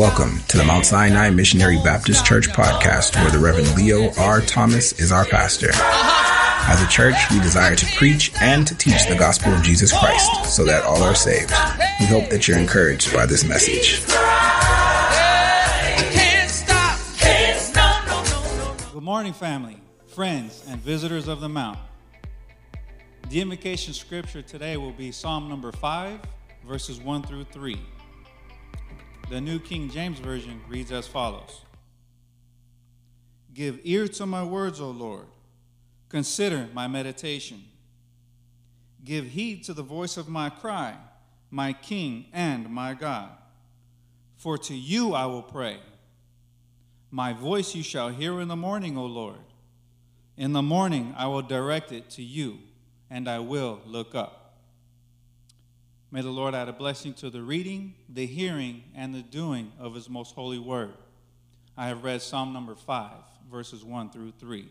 [0.00, 4.40] Welcome to the Mount Sinai Missionary Baptist Church podcast, where the Reverend Leo R.
[4.40, 5.68] Thomas is our pastor.
[5.74, 10.56] As a church, we desire to preach and to teach the gospel of Jesus Christ
[10.56, 11.50] so that all are saved.
[12.00, 14.06] We hope that you're encouraged by this message.
[18.94, 21.78] Good morning, family, friends, and visitors of the Mount.
[23.28, 26.20] The invocation scripture today will be Psalm number 5,
[26.66, 27.78] verses 1 through 3.
[29.30, 31.60] The New King James Version reads as follows
[33.54, 35.26] Give ear to my words, O Lord.
[36.08, 37.62] Consider my meditation.
[39.04, 40.96] Give heed to the voice of my cry,
[41.48, 43.30] my King and my God.
[44.36, 45.78] For to you I will pray.
[47.12, 49.38] My voice you shall hear in the morning, O Lord.
[50.36, 52.58] In the morning I will direct it to you,
[53.08, 54.39] and I will look up.
[56.12, 59.94] May the Lord add a blessing to the reading, the hearing, and the doing of
[59.94, 60.94] his most holy word.
[61.76, 63.12] I have read Psalm number 5,
[63.48, 64.68] verses 1 through 3.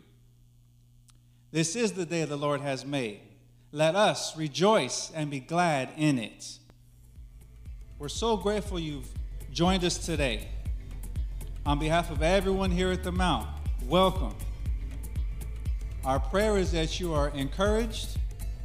[1.50, 3.20] This is the day the Lord has made.
[3.72, 6.58] Let us rejoice and be glad in it.
[7.98, 9.08] We're so grateful you've
[9.50, 10.46] joined us today.
[11.64, 13.48] On behalf of everyone here at the Mount,
[13.88, 14.36] welcome.
[16.04, 18.18] Our prayer is that you are encouraged,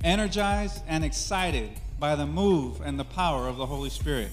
[0.04, 4.30] energized, and excited by the move and the power of the Holy Spirit.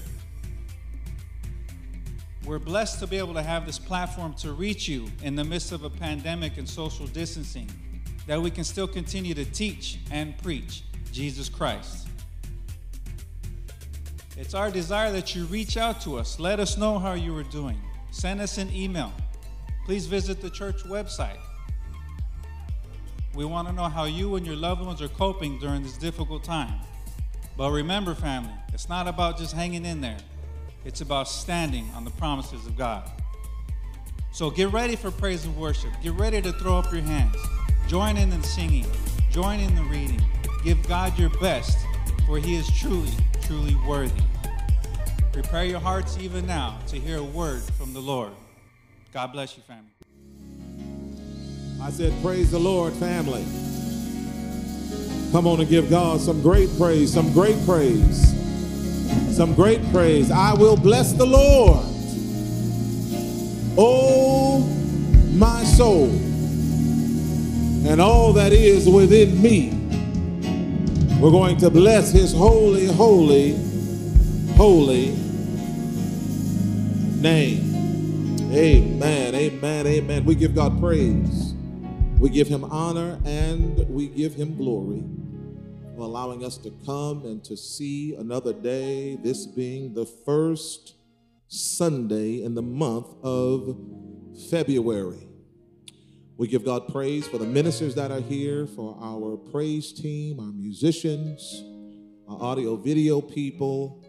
[2.45, 5.71] We're blessed to be able to have this platform to reach you in the midst
[5.71, 7.69] of a pandemic and social distancing,
[8.27, 12.07] that we can still continue to teach and preach Jesus Christ.
[14.35, 16.39] It's our desire that you reach out to us.
[16.39, 17.79] Let us know how you are doing.
[18.11, 19.13] Send us an email.
[19.85, 21.39] Please visit the church website.
[23.33, 26.43] We want to know how you and your loved ones are coping during this difficult
[26.43, 26.73] time.
[27.55, 30.17] But remember, family, it's not about just hanging in there,
[30.85, 33.09] it's about standing on the promises of God.
[34.31, 35.91] So get ready for praise and worship.
[36.01, 37.35] Get ready to throw up your hands.
[37.87, 38.87] Join in the singing,
[39.29, 40.21] join in the reading.
[40.63, 41.77] Give God your best,
[42.25, 43.11] for He is truly,
[43.41, 44.21] truly worthy.
[45.31, 48.31] Prepare your hearts even now to hear a word from the Lord.
[49.11, 49.91] God bless you, family.
[51.81, 53.43] I said, Praise the Lord, family.
[55.33, 58.35] Come on and give God some great praise, some great praise,
[59.35, 60.29] some great praise.
[60.29, 61.83] I will bless the Lord.
[63.75, 64.59] Oh,
[65.33, 66.11] my soul,
[67.87, 69.71] and all that is within me.
[71.19, 73.53] We're going to bless his holy, holy,
[74.55, 75.15] holy
[77.19, 78.53] name.
[78.53, 80.25] Amen, amen, amen.
[80.25, 81.55] We give God praise.
[82.19, 85.03] We give him honor and we give him glory
[86.01, 90.95] allowing us to come and to see another day, this being the first
[91.47, 93.77] Sunday in the month of
[94.49, 95.27] February.
[96.37, 100.51] We give God praise for the ministers that are here, for our praise team, our
[100.51, 101.63] musicians,
[102.27, 104.03] our audio video people.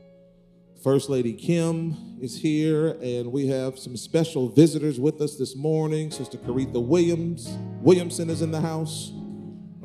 [0.82, 6.10] First Lady Kim is here, and we have some special visitors with us this morning.
[6.10, 9.12] Sister Caritha Williams Williamson is in the house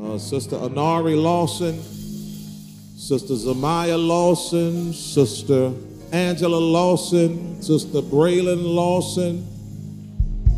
[0.01, 1.81] uh, Sister Anari Lawson,
[2.97, 5.73] Sister Zamaya Lawson, Sister
[6.11, 9.45] Angela Lawson, Sister Braylon Lawson.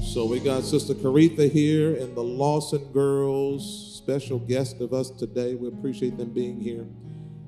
[0.04, 5.56] So we got Sister Caritha here and the Lawson girls, special guest of us today.
[5.56, 6.86] We appreciate them being here.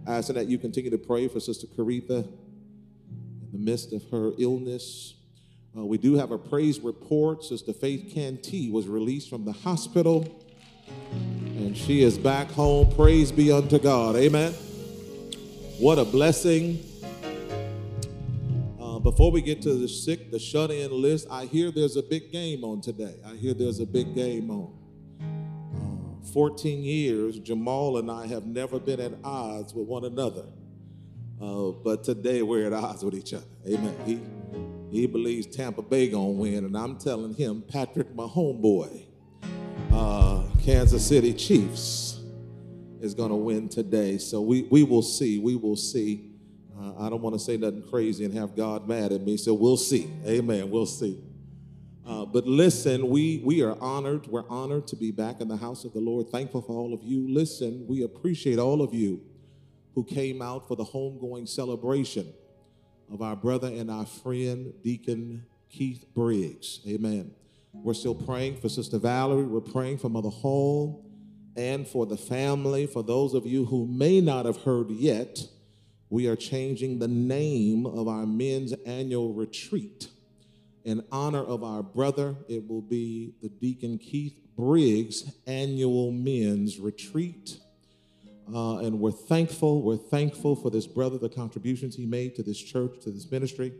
[0.07, 5.15] Asking that you continue to pray for Sister Caritha in the midst of her illness.
[5.77, 7.43] Uh, we do have a praise report.
[7.43, 10.42] Sister Faith Canty was released from the hospital
[11.73, 12.91] and she is back home.
[12.95, 14.15] Praise be unto God.
[14.15, 14.53] Amen.
[15.79, 16.79] What a blessing.
[18.79, 22.03] Uh, before we get to the sick, the shut in list, I hear there's a
[22.03, 23.15] big game on today.
[23.25, 24.71] I hear there's a big game on.
[26.21, 30.45] Uh, 14 years, Jamal and I have never been at odds with one another.
[31.41, 33.45] Uh, but today we're at odds with each other.
[33.67, 33.95] Amen.
[34.05, 34.19] He,
[34.91, 39.05] he believes Tampa Bay gonna win, and I'm telling him, Patrick, my homeboy,
[39.91, 42.21] uh, Kansas City Chiefs
[43.01, 44.17] is going to win today.
[44.17, 45.37] So we, we will see.
[45.37, 46.31] We will see.
[46.79, 49.35] Uh, I don't want to say nothing crazy and have God mad at me.
[49.35, 50.09] So we'll see.
[50.25, 50.69] Amen.
[50.69, 51.21] We'll see.
[52.07, 54.25] Uh, but listen, we, we are honored.
[54.27, 56.29] We're honored to be back in the house of the Lord.
[56.29, 57.27] Thankful for all of you.
[57.27, 59.21] Listen, we appreciate all of you
[59.95, 62.33] who came out for the homegoing celebration
[63.11, 66.79] of our brother and our friend, Deacon Keith Briggs.
[66.87, 67.31] Amen.
[67.73, 69.43] We're still praying for Sister Valerie.
[69.43, 71.03] We're praying for Mother Hall
[71.57, 72.85] and for the family.
[72.85, 75.39] For those of you who may not have heard yet,
[76.09, 80.09] we are changing the name of our men's annual retreat.
[80.85, 87.57] in honor of our brother, it will be the Deacon Keith Briggs annual men's retreat.
[88.53, 89.81] Uh, and we're thankful.
[89.81, 93.73] We're thankful for this brother, the contributions he made to this church, to this ministry.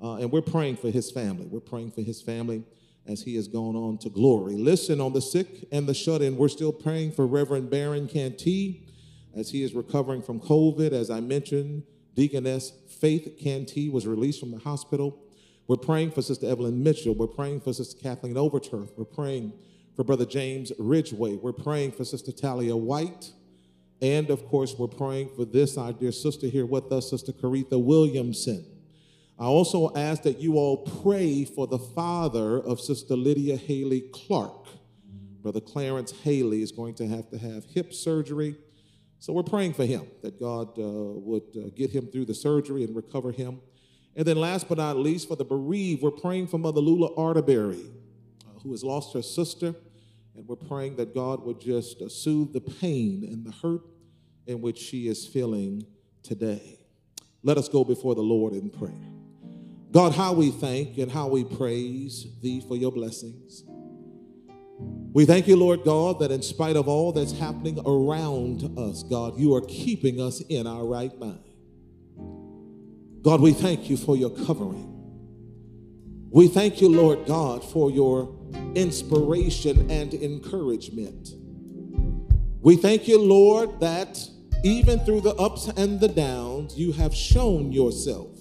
[0.00, 1.46] Uh, and we're praying for his family.
[1.46, 2.64] We're praying for his family
[3.08, 4.54] as he has gone on to glory.
[4.54, 6.36] Listen on the sick and the shut in.
[6.36, 8.86] We're still praying for Reverend Baron Cantee
[9.34, 10.92] as he is recovering from COVID.
[10.92, 15.18] As I mentioned, Deaconess Faith Cantee was released from the hospital.
[15.68, 17.14] We're praying for Sister Evelyn Mitchell.
[17.14, 18.90] We're praying for Sister Kathleen Overturf.
[18.96, 19.52] We're praying
[19.94, 21.36] for Brother James Ridgway.
[21.36, 23.32] We're praying for Sister Talia White.
[24.00, 27.82] And of course, we're praying for this, our dear sister here with us, Sister Caritha
[27.82, 28.64] Williamson.
[29.38, 34.66] I also ask that you all pray for the father of Sister Lydia Haley Clark.
[35.42, 38.56] Brother Clarence Haley is going to have to have hip surgery.
[39.18, 42.82] So we're praying for him, that God uh, would uh, get him through the surgery
[42.82, 43.60] and recover him.
[44.16, 47.90] And then last but not least, for the bereaved, we're praying for Mother Lula Arterberry,
[48.46, 49.74] uh, who has lost her sister.
[50.34, 53.82] And we're praying that God would just uh, soothe the pain and the hurt
[54.46, 55.86] in which she is feeling
[56.22, 56.78] today.
[57.42, 59.15] Let us go before the Lord in prayer.
[59.90, 63.64] God, how we thank and how we praise thee for your blessings.
[65.12, 69.38] We thank you, Lord God, that in spite of all that's happening around us, God,
[69.38, 71.40] you are keeping us in our right mind.
[73.22, 74.92] God, we thank you for your covering.
[76.30, 78.36] We thank you, Lord God, for your
[78.74, 81.30] inspiration and encouragement.
[82.60, 84.20] We thank you, Lord, that
[84.62, 88.35] even through the ups and the downs, you have shown yourself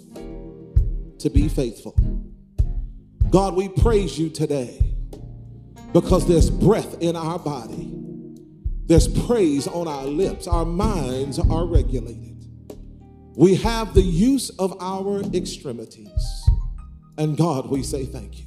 [1.19, 1.95] to be faithful.
[3.29, 4.81] God, we praise you today
[5.93, 7.91] because there's breath in our body,
[8.87, 12.35] there's praise on our lips, our minds are regulated.
[13.35, 16.43] We have the use of our extremities.
[17.17, 18.45] And God, we say thank you.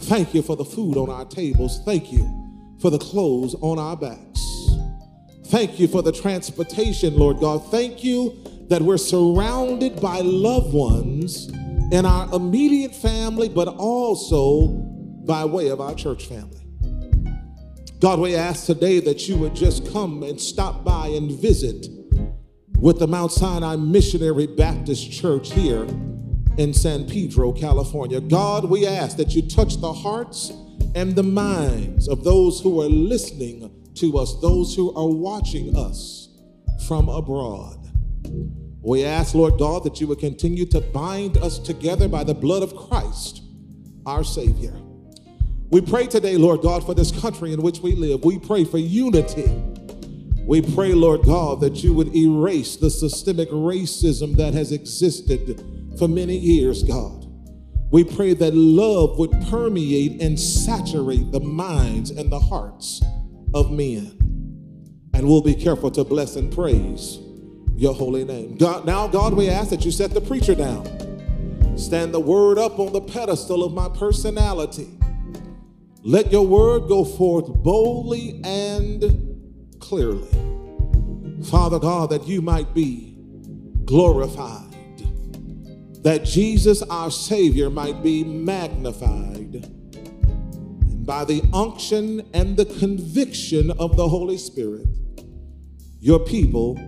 [0.00, 1.80] Thank you for the food on our tables.
[1.84, 4.40] Thank you for the clothes on our backs.
[5.46, 7.70] Thank you for the transportation, Lord God.
[7.70, 8.36] Thank you
[8.68, 11.50] that we're surrounded by loved ones
[11.92, 14.66] in our immediate family, but also
[15.26, 16.66] by way of our church family.
[18.00, 21.86] God, we ask today that you would just come and stop by and visit
[22.80, 25.84] with the Mount Sinai Missionary Baptist Church here
[26.56, 28.22] in San Pedro, California.
[28.22, 30.50] God, we ask that you touch the hearts
[30.94, 36.30] and the minds of those who are listening to us, those who are watching us
[36.88, 37.78] from abroad.
[38.82, 42.64] We ask, Lord God, that you would continue to bind us together by the blood
[42.64, 43.42] of Christ,
[44.04, 44.74] our Savior.
[45.70, 48.24] We pray today, Lord God, for this country in which we live.
[48.24, 49.50] We pray for unity.
[50.44, 55.64] We pray, Lord God, that you would erase the systemic racism that has existed
[55.96, 57.24] for many years, God.
[57.92, 63.00] We pray that love would permeate and saturate the minds and the hearts
[63.54, 64.18] of men.
[65.14, 67.21] And we'll be careful to bless and praise
[67.76, 68.56] your holy name.
[68.56, 70.86] God, now, God, we ask that you set the preacher down.
[71.76, 74.88] Stand the word up on the pedestal of my personality.
[76.02, 80.28] Let your word go forth boldly and clearly.
[81.44, 83.16] Father God, that you might be
[83.84, 84.74] glorified,
[86.02, 89.54] that Jesus, our Savior, might be magnified.
[89.64, 94.86] And by the unction and the conviction of the Holy Spirit,
[96.00, 96.80] your people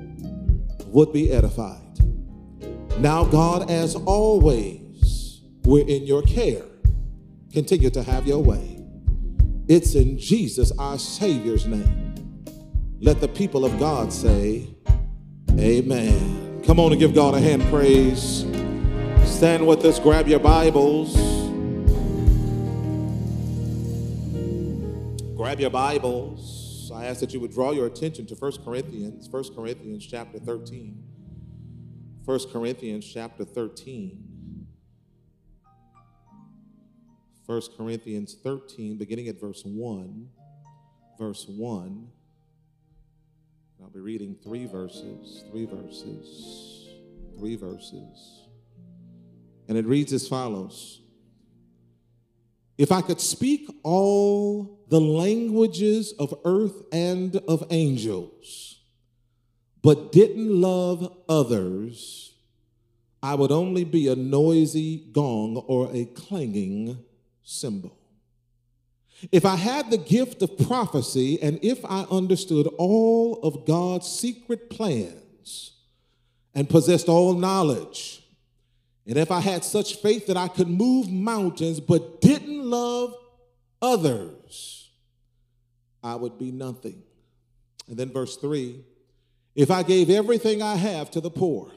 [0.94, 1.80] would be edified.
[2.98, 6.62] Now, God, as always, we're in your care.
[7.52, 8.80] Continue to have your way.
[9.66, 12.44] It's in Jesus, our Savior's name.
[13.00, 14.68] Let the people of God say,
[15.58, 16.62] Amen.
[16.64, 18.46] Come on and give God a hand praise.
[19.24, 21.16] Stand with us, grab your Bibles.
[25.36, 26.63] Grab your Bibles.
[26.94, 31.02] I ask that you would draw your attention to 1 Corinthians, 1 Corinthians chapter 13.
[32.24, 34.66] 1 Corinthians chapter 13.
[37.46, 40.28] 1 Corinthians 13, beginning at verse 1.
[41.18, 42.08] Verse 1.
[43.82, 46.88] I'll be reading three verses, three verses,
[47.38, 48.48] three verses.
[49.68, 51.00] And it reads as follows
[52.76, 58.80] If I could speak all the languages of earth and of angels,
[59.82, 62.32] but didn't love others,
[63.22, 66.98] I would only be a noisy gong or a clanging
[67.42, 67.96] cymbal.
[69.30, 74.68] If I had the gift of prophecy and if I understood all of God's secret
[74.68, 75.72] plans
[76.54, 78.23] and possessed all knowledge,
[79.06, 83.14] And if I had such faith that I could move mountains but didn't love
[83.82, 84.90] others,
[86.02, 87.02] I would be nothing.
[87.88, 88.82] And then verse 3
[89.54, 91.70] if I gave everything I have to the poor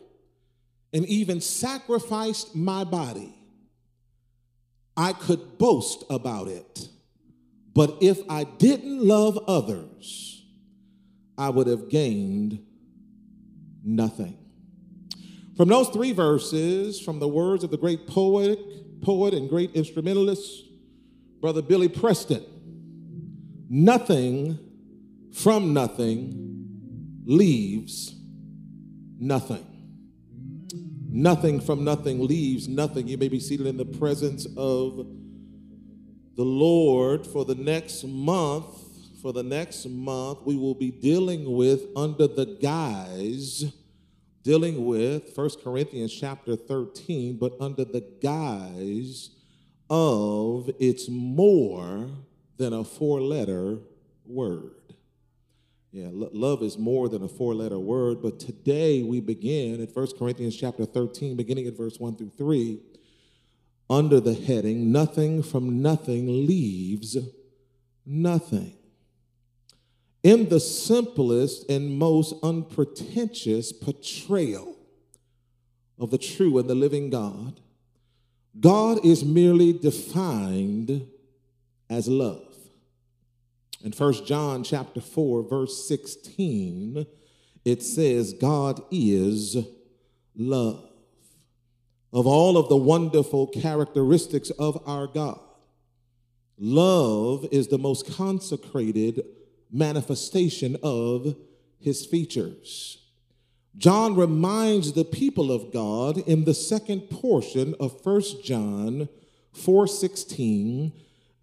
[0.94, 3.36] and even sacrificed my body,
[4.96, 6.90] I could boast about it.
[7.74, 10.44] But if I didn't love others,
[11.38, 12.66] I would have gained
[13.84, 14.38] nothing.
[15.58, 20.66] From those three verses, from the words of the great poet, poet and great instrumentalist,
[21.42, 22.44] Brother Billy Preston,
[23.68, 24.60] nothing
[25.34, 28.16] from nothing leaves
[29.20, 29.66] nothing.
[31.10, 33.08] Nothing from nothing leaves nothing.
[33.08, 35.08] You may be seated in the presence of
[36.36, 38.66] the Lord for the next month.
[39.22, 43.66] For the next month, we will be dealing with under the guise,
[44.48, 49.32] dealing with 1 Corinthians chapter 13, but under the guise
[49.90, 52.10] of it's more
[52.56, 53.78] than a four letter
[54.26, 54.94] word.
[55.92, 60.08] Yeah, love is more than a four letter word, but today we begin at 1
[60.18, 62.80] Corinthians chapter 13, beginning at verse 1 through 3,
[63.90, 67.18] under the heading, Nothing from Nothing Leaves
[68.06, 68.78] Nothing.
[70.28, 74.76] In the simplest and most unpretentious portrayal
[75.98, 77.62] of the true and the living God,
[78.60, 81.08] God is merely defined
[81.90, 82.54] as love.
[83.82, 87.06] In 1 John chapter 4 verse 16
[87.64, 89.56] it says God is
[90.36, 90.90] love.
[92.12, 95.40] Of all of the wonderful characteristics of our God,
[96.60, 99.24] love is the most consecrated
[99.72, 101.36] manifestation of
[101.80, 102.98] his features.
[103.78, 109.08] John reminds the people of God in the second portion of 1 John
[109.54, 110.92] 4:16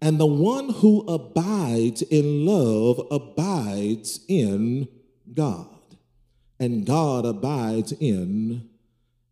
[0.01, 4.87] and the one who abides in love abides in
[5.33, 5.67] God,
[6.59, 8.69] and God abides in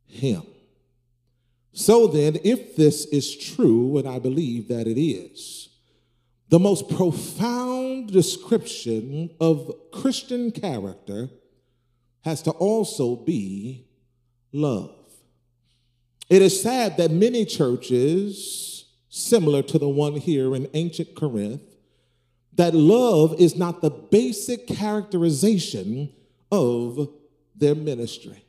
[0.05, 0.43] him.
[1.73, 5.69] So then, if this is true, and I believe that it is,
[6.53, 11.27] the most profound description of Christian character
[12.23, 13.87] has to also be
[14.51, 14.93] love.
[16.29, 21.63] It is sad that many churches similar to the one here in ancient Corinth,
[22.53, 26.13] that love is not the basic characterization
[26.51, 27.09] of
[27.55, 28.45] their ministry.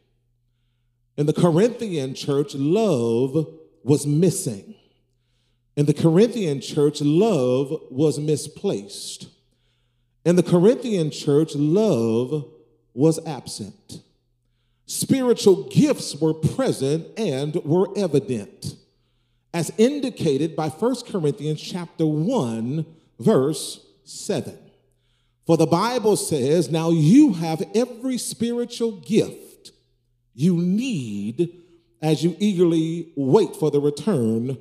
[1.17, 3.49] In the Corinthian church, love
[3.83, 4.75] was missing.
[5.77, 9.29] In the Corinthian church, love was misplaced.
[10.25, 12.47] In the Corinthian church, love
[12.95, 14.01] was absent.
[14.87, 18.77] Spiritual gifts were present and were evident
[19.55, 22.85] as indicated by 1 Corinthians chapter 1
[23.21, 24.59] verse 7.
[25.47, 29.73] For the Bible says, "Now you have every spiritual gift
[30.35, 31.63] you need
[32.03, 34.59] as you eagerly wait for the return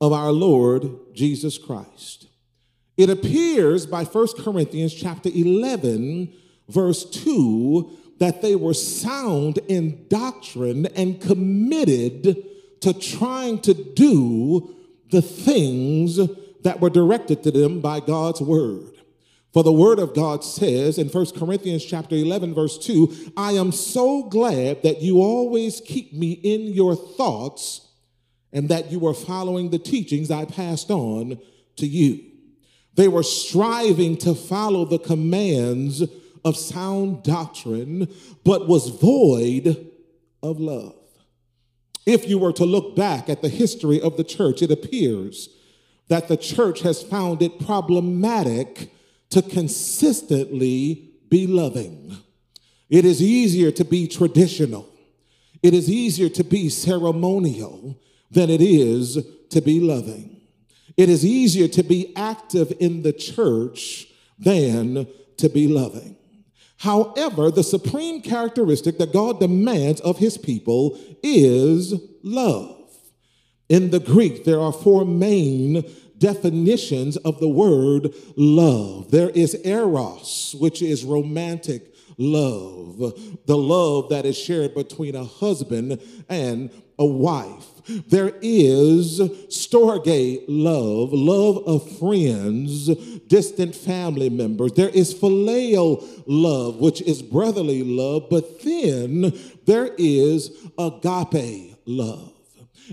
[0.00, 2.26] of our Lord Jesus Christ."
[2.96, 6.32] It appears by 1 Corinthians chapter 11
[6.68, 12.44] verse 2 that they were sound in doctrine and committed
[12.80, 14.74] to trying to do
[15.10, 16.18] the things
[16.62, 18.92] that were directed to them by God's word.
[19.52, 23.72] For the word of God says in 1 Corinthians chapter 11 verse 2, I am
[23.72, 27.85] so glad that you always keep me in your thoughts
[28.52, 31.38] and that you were following the teachings I passed on
[31.76, 32.22] to you.
[32.94, 36.02] They were striving to follow the commands
[36.44, 38.08] of sound doctrine,
[38.44, 39.90] but was void
[40.42, 40.94] of love.
[42.06, 45.48] If you were to look back at the history of the church, it appears
[46.08, 48.92] that the church has found it problematic
[49.30, 52.16] to consistently be loving.
[52.88, 54.88] It is easier to be traditional,
[55.62, 57.98] it is easier to be ceremonial
[58.30, 59.18] than it is
[59.50, 60.40] to be loving.
[60.96, 64.06] It is easier to be active in the church
[64.38, 65.06] than
[65.36, 66.16] to be loving.
[66.78, 72.76] However, the supreme characteristic that God demands of his people is love.
[73.68, 75.84] In the Greek, there are four main
[76.18, 79.10] definitions of the word love.
[79.10, 82.98] There is eros, which is romantic love,
[83.46, 87.66] the love that is shared between a husband and a wife.
[88.08, 92.86] There is storge love, love of friends,
[93.26, 94.72] distant family members.
[94.72, 98.28] There is phileo love, which is brotherly love.
[98.30, 99.32] But then
[99.66, 102.35] there is agape love.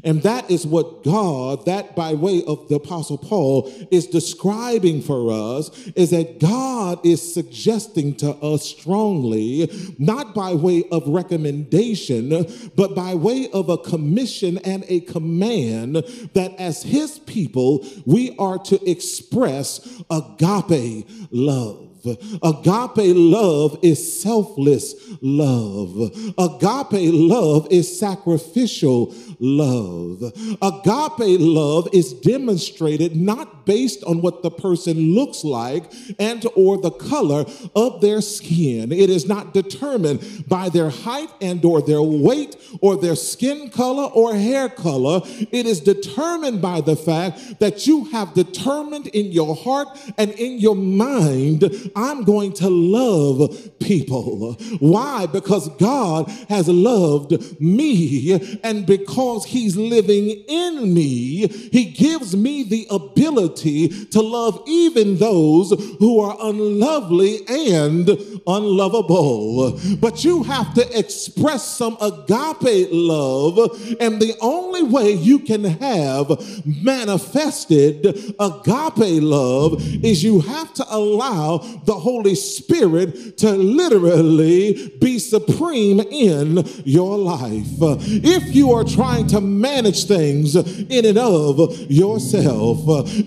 [0.04, 5.32] And that is what God, that by way of the Apostle Paul, is describing for
[5.32, 9.70] us is that God is suggesting to us strongly,
[10.00, 12.46] not by way of recommendation,
[12.76, 15.96] but by way of a commission and a command
[16.34, 21.93] that as his people, we are to express agape love.
[22.06, 26.12] Agape love is selfless love.
[26.38, 30.22] Agape love is sacrificial love.
[30.62, 36.92] Agape love is demonstrated not based on what the person looks like and or the
[36.92, 37.46] color
[37.76, 38.92] of their skin.
[38.92, 44.10] It is not determined by their height and or their weight or their skin color
[44.14, 45.22] or hair color.
[45.52, 50.60] It is determined by the fact that you have determined in your heart and in
[50.60, 51.64] your mind
[51.96, 54.54] I'm going to love people.
[54.80, 55.26] Why?
[55.26, 62.88] Because God has loved me, and because He's living in me, He gives me the
[62.90, 68.10] ability to love even those who are unlovely and
[68.48, 69.80] unlovable.
[70.00, 73.58] But you have to express some agape love,
[74.00, 78.06] and the only way you can have manifested
[78.40, 86.64] agape love is you have to allow the Holy Spirit to literally be supreme in
[86.86, 87.68] your life.
[87.80, 91.60] If you are trying to manage things in and of
[91.92, 92.80] yourself,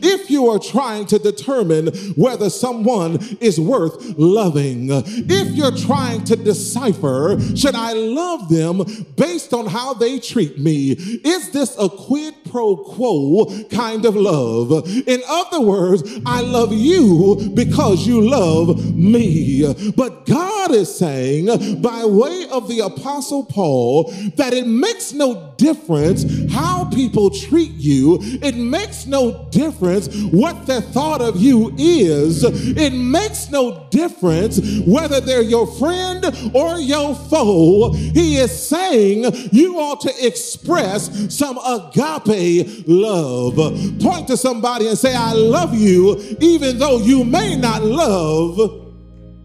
[0.03, 6.37] if you are trying to determine whether someone is worth loving, if you're trying to
[6.37, 8.85] decipher, should I love them
[9.17, 10.93] based on how they treat me?
[10.93, 14.87] Is this a quid pro quo kind of love?
[15.07, 18.46] In other words, I love you because you love
[18.95, 19.65] me.
[19.97, 26.25] But God is saying, by way of the Apostle Paul, that it makes no difference
[26.53, 32.93] how people treat you, it makes no difference what their thought of you is, it
[32.93, 37.93] makes no difference whether they're your friend or your foe.
[37.93, 43.57] He is saying you ought to express some agape love.
[44.01, 48.95] Point to somebody and say, I love you, even though you may not love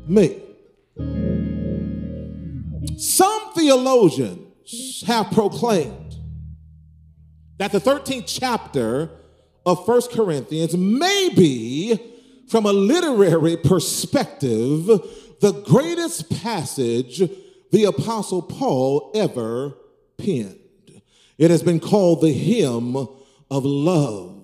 [0.07, 0.41] me.
[2.97, 6.00] Some theologians have proclaimed
[7.61, 9.07] that the 13th chapter
[9.67, 11.95] of First Corinthians may be,
[12.47, 14.87] from a literary perspective,
[15.41, 17.21] the greatest passage
[17.71, 19.77] the Apostle Paul ever
[20.17, 20.57] penned.
[21.37, 24.40] It has been called the hymn of love.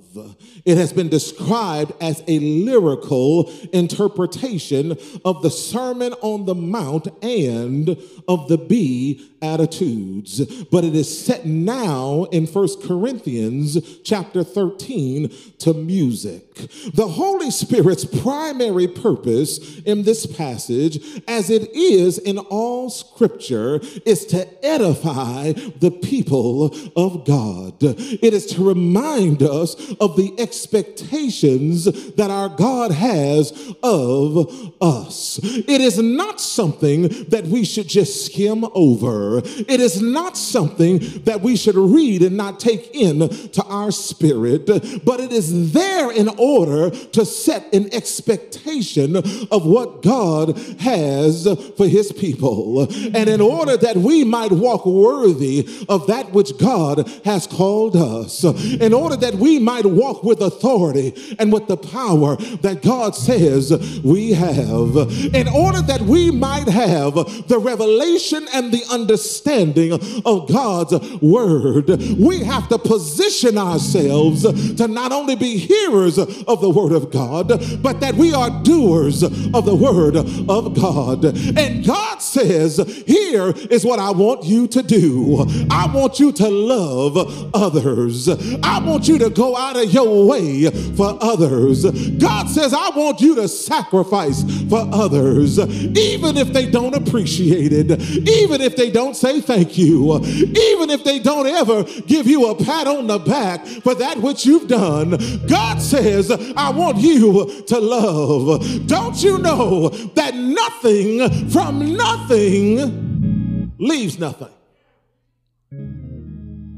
[0.65, 7.89] It has been described as a lyrical interpretation of the Sermon on the Mount and
[8.27, 10.45] of the Beatitudes.
[10.65, 16.46] But it is set now in First Corinthians chapter 13 to music.
[16.93, 24.26] The Holy Spirit's primary purpose in this passage, as it is in all scripture, is
[24.28, 27.76] to edify the people of God.
[27.82, 33.52] It is to remind us of the expectations that our God has
[33.84, 35.39] of us.
[35.43, 39.41] It is not something that we should just skim over.
[39.43, 44.65] It is not something that we should read and not take in to our spirit,
[44.65, 51.88] but it is there in order to set an expectation of what God has for
[51.88, 52.81] his people.
[53.15, 58.43] And in order that we might walk worthy of that which God has called us,
[58.43, 64.01] in order that we might walk with authority and with the power that God says
[64.03, 64.95] we have,
[65.33, 67.13] in order that we might have
[67.47, 69.93] the revelation and the understanding
[70.25, 74.43] of God's word, we have to position ourselves
[74.75, 77.47] to not only be hearers of the word of God,
[77.82, 81.26] but that we are doers of the word of God.
[81.26, 86.50] And God says, Here is what I want you to do I want you to
[86.50, 88.28] love others,
[88.63, 91.86] I want you to go out of your way for others.
[92.17, 97.91] God says, I want you to sacrifice for others, even if they don't appreciate it,
[98.28, 102.56] even if they don't say thank you, even if they don't ever give you a
[102.56, 105.17] pat on the back for that which you've done.
[105.47, 108.87] God says, I want you to love.
[108.87, 114.53] Don't you know that nothing from nothing leaves nothing?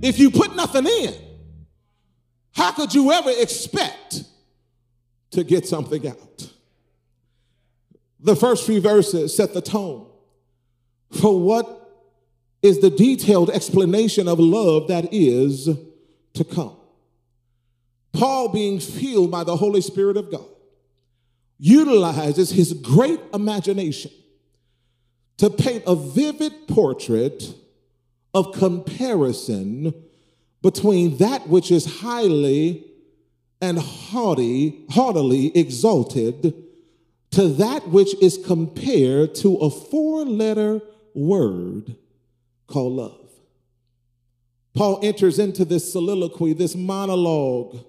[0.01, 1.13] If you put nothing in,
[2.53, 4.23] how could you ever expect
[5.31, 6.51] to get something out?
[8.19, 10.07] The first few verses set the tone
[11.11, 11.75] for what
[12.61, 15.69] is the detailed explanation of love that is
[16.33, 16.78] to come.
[18.13, 20.45] Paul, being filled by the Holy Spirit of God,
[21.57, 24.11] utilizes his great imagination
[25.37, 27.53] to paint a vivid portrait
[28.33, 29.93] of comparison
[30.61, 32.85] between that which is highly
[33.61, 36.53] and haughty, haughtily exalted
[37.31, 40.81] to that which is compared to a four letter
[41.13, 41.95] word
[42.67, 43.29] called love.
[44.73, 47.79] Paul enters into this soliloquy, this monologue,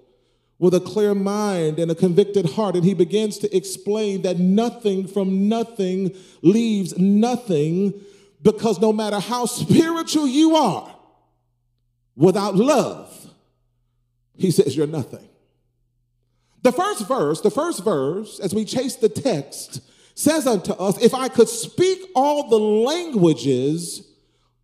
[0.61, 5.07] with a clear mind and a convicted heart, and he begins to explain that nothing
[5.07, 7.91] from nothing leaves nothing
[8.43, 10.95] because no matter how spiritual you are,
[12.15, 13.33] without love,
[14.37, 15.27] he says you're nothing.
[16.61, 19.81] The first verse, the first verse, as we chase the text,
[20.13, 24.07] says unto us, If I could speak all the languages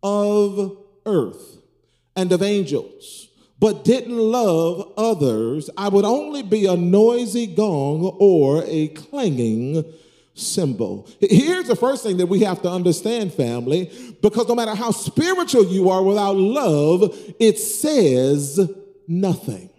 [0.00, 1.58] of earth
[2.14, 3.27] and of angels,
[3.58, 9.84] but didn't love others, I would only be a noisy gong or a clanging
[10.34, 11.08] cymbal.
[11.20, 13.90] Here's the first thing that we have to understand, family,
[14.22, 18.70] because no matter how spiritual you are without love, it says
[19.08, 19.70] nothing.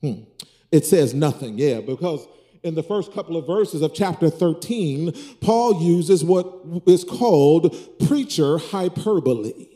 [0.00, 0.22] Hmm.
[0.70, 2.26] It says nothing, yeah, because
[2.62, 6.52] in the first couple of verses of chapter 13, Paul uses what
[6.86, 9.68] is called preacher hyperbole.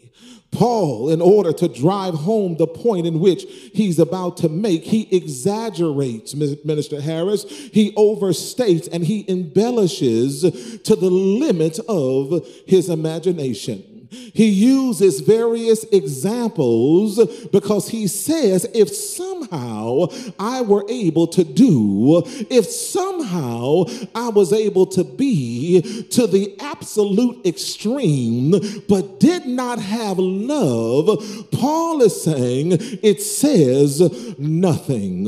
[0.50, 5.06] Paul, in order to drive home the point in which he's about to make, he
[5.14, 7.44] exaggerates, Minister Harris.
[7.44, 13.97] He overstates and he embellishes to the limit of his imagination.
[14.10, 20.06] He uses various examples because he says, if somehow
[20.38, 27.44] I were able to do, if somehow I was able to be to the absolute
[27.46, 28.54] extreme,
[28.88, 34.00] but did not have love, Paul is saying it says
[34.38, 35.26] nothing.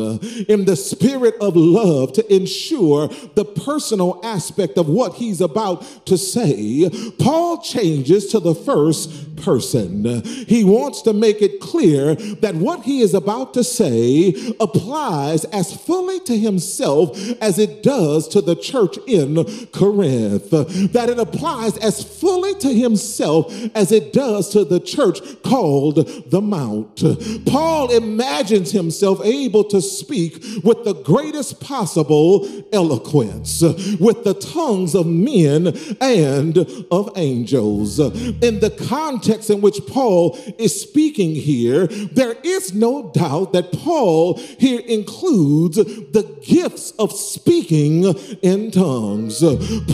[0.48, 6.16] In the spirit of love to ensure the personal aspect of what he's about to
[6.16, 6.88] say,
[7.18, 10.22] Paul changes to the first person.
[10.24, 15.74] He wants to make it clear that what he is about to say applies as
[15.74, 20.50] fully to himself as it does to the church in Corinth.
[20.50, 25.96] That it applies as fully to himself as it does to the church called
[26.30, 27.02] the Mount.
[27.46, 33.62] Paul imagines himself able to speak with the greatest possible eloquence,
[33.98, 36.58] with the tongues of men and
[36.90, 37.98] of angels.
[37.98, 44.38] In the context in which Paul is speaking here, there is no doubt that Paul
[44.58, 48.04] here includes the gifts of speaking
[48.42, 49.42] in tongues.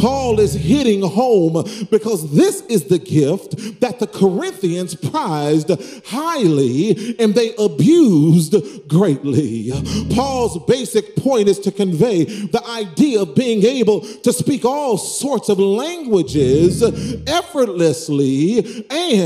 [0.01, 5.71] Paul is hitting home because this is the gift that the Corinthians prized
[6.07, 8.55] highly and they abused
[8.89, 9.71] greatly.
[10.15, 15.49] Paul's basic point is to convey the idea of being able to speak all sorts
[15.49, 16.83] of languages
[17.27, 19.26] effortlessly and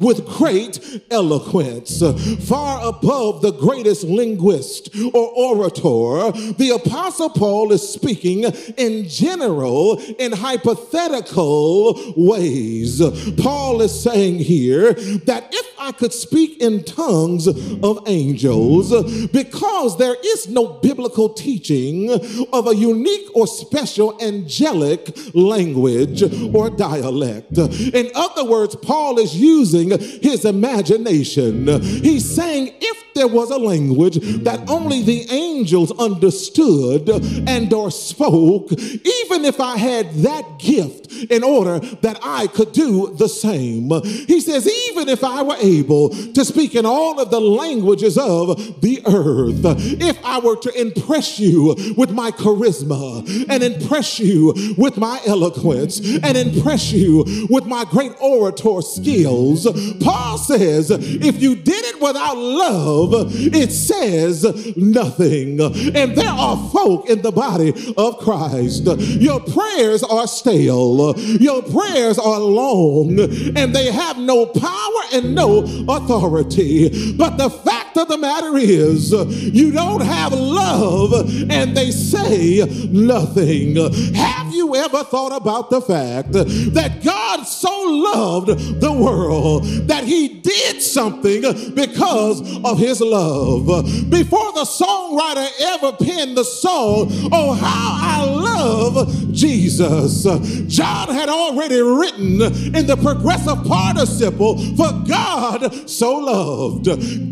[0.00, 2.02] with great eloquence.
[2.46, 8.44] Far above the greatest linguist or orator, the Apostle Paul is speaking
[8.76, 13.00] in general, in hypothetical ways.
[13.38, 18.90] Paul is saying here that if I could speak in tongues of angels,
[19.28, 22.10] because there is no biblical teaching
[22.52, 26.22] of a unique or special angelic language
[26.54, 27.58] or dialect.
[27.58, 31.66] In other words, Paul is using his imagination.
[31.82, 37.08] He's saying if there was a language that only the angels understood
[37.48, 43.14] and or spoke, even if I had that gift in order that I could do
[43.14, 43.90] the same.
[44.02, 48.80] He says, even if I were able to speak in all of the languages of
[48.80, 49.60] the earth,
[50.00, 56.00] if I were to impress you with my charisma and impress you with my eloquence
[56.00, 58.80] and impress you with my great orator
[59.12, 59.66] skills,
[60.02, 64.44] Paul says, if you did it without love, it says
[64.76, 65.60] nothing.
[65.60, 68.86] And there are folk in the body of Christ.
[68.86, 75.58] Your prayers are stale, your prayers are long, and they have no power and no
[75.88, 77.12] authority.
[77.12, 81.12] But the fact of the matter is, you don't have love,
[81.50, 83.76] and they say nothing.
[84.14, 90.04] Have Have you ever thought about the fact that God so loved the world that
[90.04, 91.40] he did something
[91.74, 93.66] because of his love?
[94.10, 100.24] Before the songwriter ever penned the song, Oh, how I love Jesus,
[100.66, 102.42] John had already written
[102.76, 106.84] in the progressive participle, For God so loved.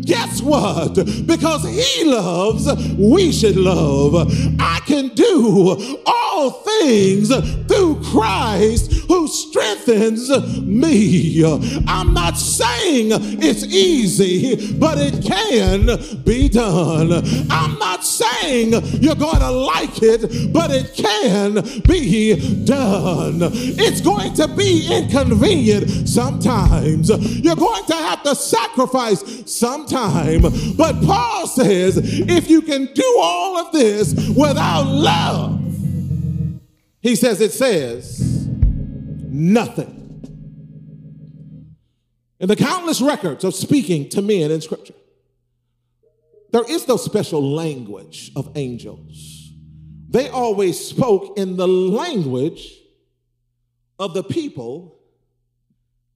[0.07, 0.50] Guess what?
[1.25, 4.27] Because he loves, we should love.
[4.59, 7.29] I can do all things
[7.67, 10.29] through Christ who strengthens
[10.61, 11.43] me.
[11.87, 13.09] I'm not saying
[13.41, 17.23] it's easy, but it can be done.
[17.49, 23.39] I'm not saying you're going to like it, but it can be done.
[23.41, 27.09] It's going to be inconvenient sometimes.
[27.41, 29.21] You're going to have to sacrifice
[30.41, 30.75] sometime.
[30.75, 35.59] But Paul says if you can do all of this without love,
[37.01, 39.97] he says it says nothing.
[42.39, 44.95] In the countless records of speaking to men in Scripture,
[46.51, 49.51] there is no special language of angels.
[50.09, 52.73] They always spoke in the language
[53.97, 54.99] of the people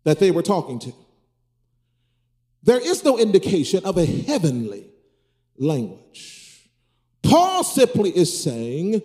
[0.03, 0.93] that they were talking to.
[2.65, 4.87] There is no indication of a heavenly
[5.57, 6.69] language.
[7.23, 9.01] Paul simply is saying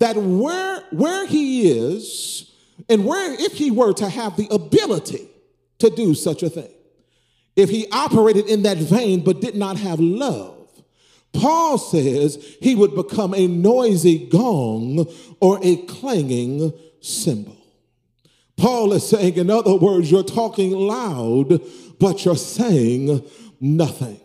[0.00, 2.52] that where, where he is,
[2.88, 5.28] and where if he were to have the ability
[5.78, 6.72] to do such a thing,
[7.56, 10.68] if he operated in that vein but did not have love,
[11.32, 15.06] Paul says he would become a noisy gong
[15.40, 17.56] or a clanging cymbal.
[18.56, 21.60] Paul is saying, in other words, you're talking loud,
[21.98, 23.22] but you're saying
[23.60, 24.23] nothing.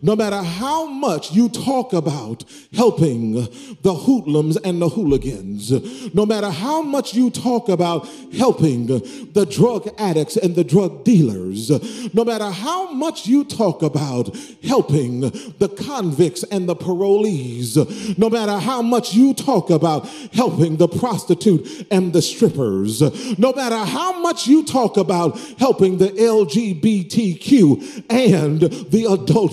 [0.00, 3.32] No matter how much you talk about helping
[3.82, 5.70] the hoodlums and the hooligans,
[6.14, 11.70] no matter how much you talk about helping the drug addicts and the drug dealers,
[12.14, 17.76] no matter how much you talk about helping the convicts and the parolees,
[18.18, 23.02] no matter how much you talk about helping the prostitute and the strippers,
[23.38, 29.04] no matter how much you talk about helping the LGBTQ and the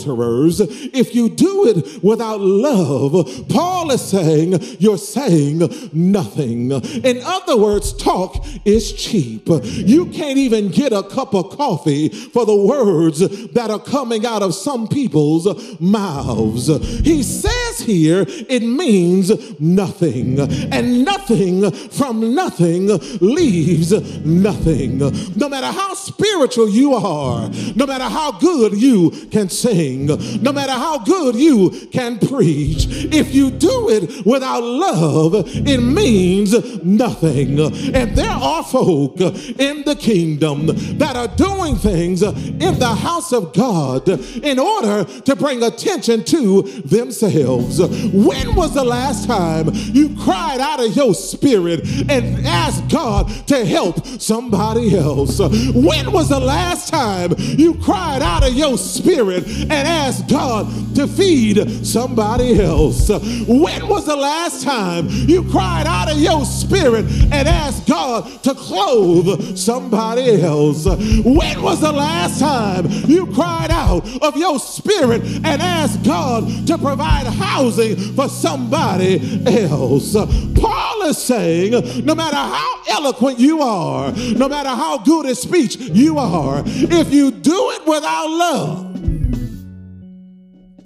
[0.06, 5.60] adulterers, if you do it without love, Paul is saying you're saying
[5.94, 6.72] nothing.
[6.72, 9.48] In other words, talk is cheap.
[9.48, 14.42] You can't even get a cup of coffee for the words that are coming out
[14.42, 16.68] of some people's mouths.
[17.04, 22.88] He says here it means nothing, and nothing from nothing
[23.20, 23.92] leaves
[24.26, 25.00] nothing.
[25.36, 30.74] No matter how spiritual you are, no matter how good you can sing, no matter
[30.74, 37.60] how good you can preach, if you do it without love, it means nothing.
[37.60, 43.54] And there are folk in the kingdom that are doing things in the house of
[43.54, 47.80] God in order to bring attention to themselves.
[47.80, 53.66] When was the last time you cried out of your spirit and asked God to
[53.66, 55.40] help somebody else?
[55.40, 61.08] When was the last time you cried out of your spirit and asked God to
[61.08, 63.10] feed somebody else?
[63.10, 68.54] When was the last time you cried out of your spirit and asked God to
[68.54, 70.86] clothe somebody else?
[70.86, 76.78] When was the last time you cried out of your spirit and asked God to
[76.78, 80.14] provide housing for somebody else?
[80.56, 85.78] Paul is saying no matter how eloquent you are, no matter how good a speech
[85.78, 88.96] you are, if you do it without love,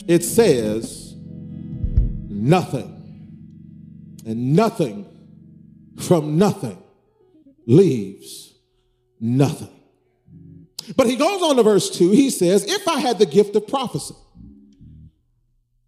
[0.09, 2.95] it says nothing.
[4.25, 5.05] And nothing
[5.99, 6.81] from nothing
[7.67, 8.55] leaves
[9.19, 9.69] nothing.
[10.95, 12.09] But he goes on to verse 2.
[12.09, 14.15] He says, If I had the gift of prophecy,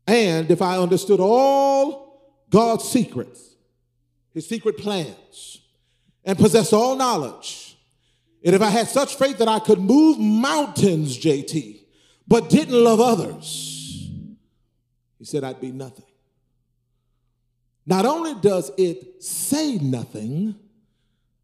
[0.05, 3.55] and if I understood all God's secrets,
[4.35, 5.61] his secret plans,
[6.23, 7.75] and possessed all knowledge,
[8.45, 11.79] and if I had such faith that I could move mountains, JT,
[12.27, 13.70] but didn't love others,
[15.21, 16.05] he said, I'd be nothing.
[17.85, 20.55] Not only does it say nothing,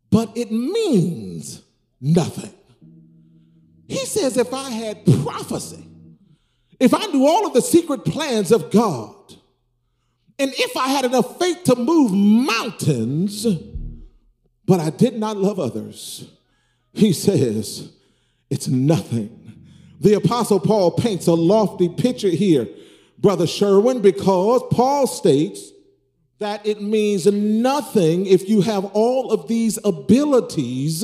[0.09, 1.61] but it means
[2.01, 2.55] nothing.
[3.87, 5.85] He says, if I had prophecy,
[6.79, 9.13] if I knew all of the secret plans of God,
[10.39, 13.45] and if I had enough faith to move mountains,
[14.65, 16.27] but I did not love others,
[16.93, 17.91] he says,
[18.49, 19.69] it's nothing.
[19.99, 22.67] The Apostle Paul paints a lofty picture here,
[23.17, 25.71] Brother Sherwin, because Paul states
[26.39, 31.03] that it means nothing if you have all of these abilities,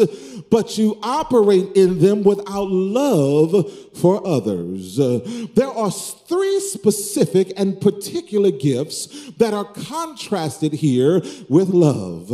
[0.51, 4.99] but you operate in them without love for others.
[4.99, 5.19] Uh,
[5.53, 12.27] there are three specific and particular gifts that are contrasted here with love.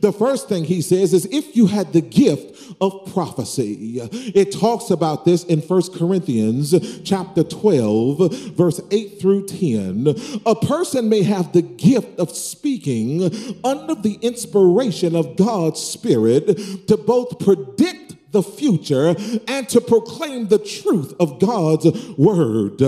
[0.00, 4.90] The first thing he says is if you had the gift of prophecy, it talks
[4.90, 10.14] about this in First Corinthians chapter 12, verse 8 through 10.
[10.44, 13.22] A person may have the gift of speaking
[13.64, 16.46] under the inspiration of God's Spirit
[16.88, 19.16] to both predict the future
[19.48, 21.86] and to proclaim the truth of God's
[22.18, 22.80] word.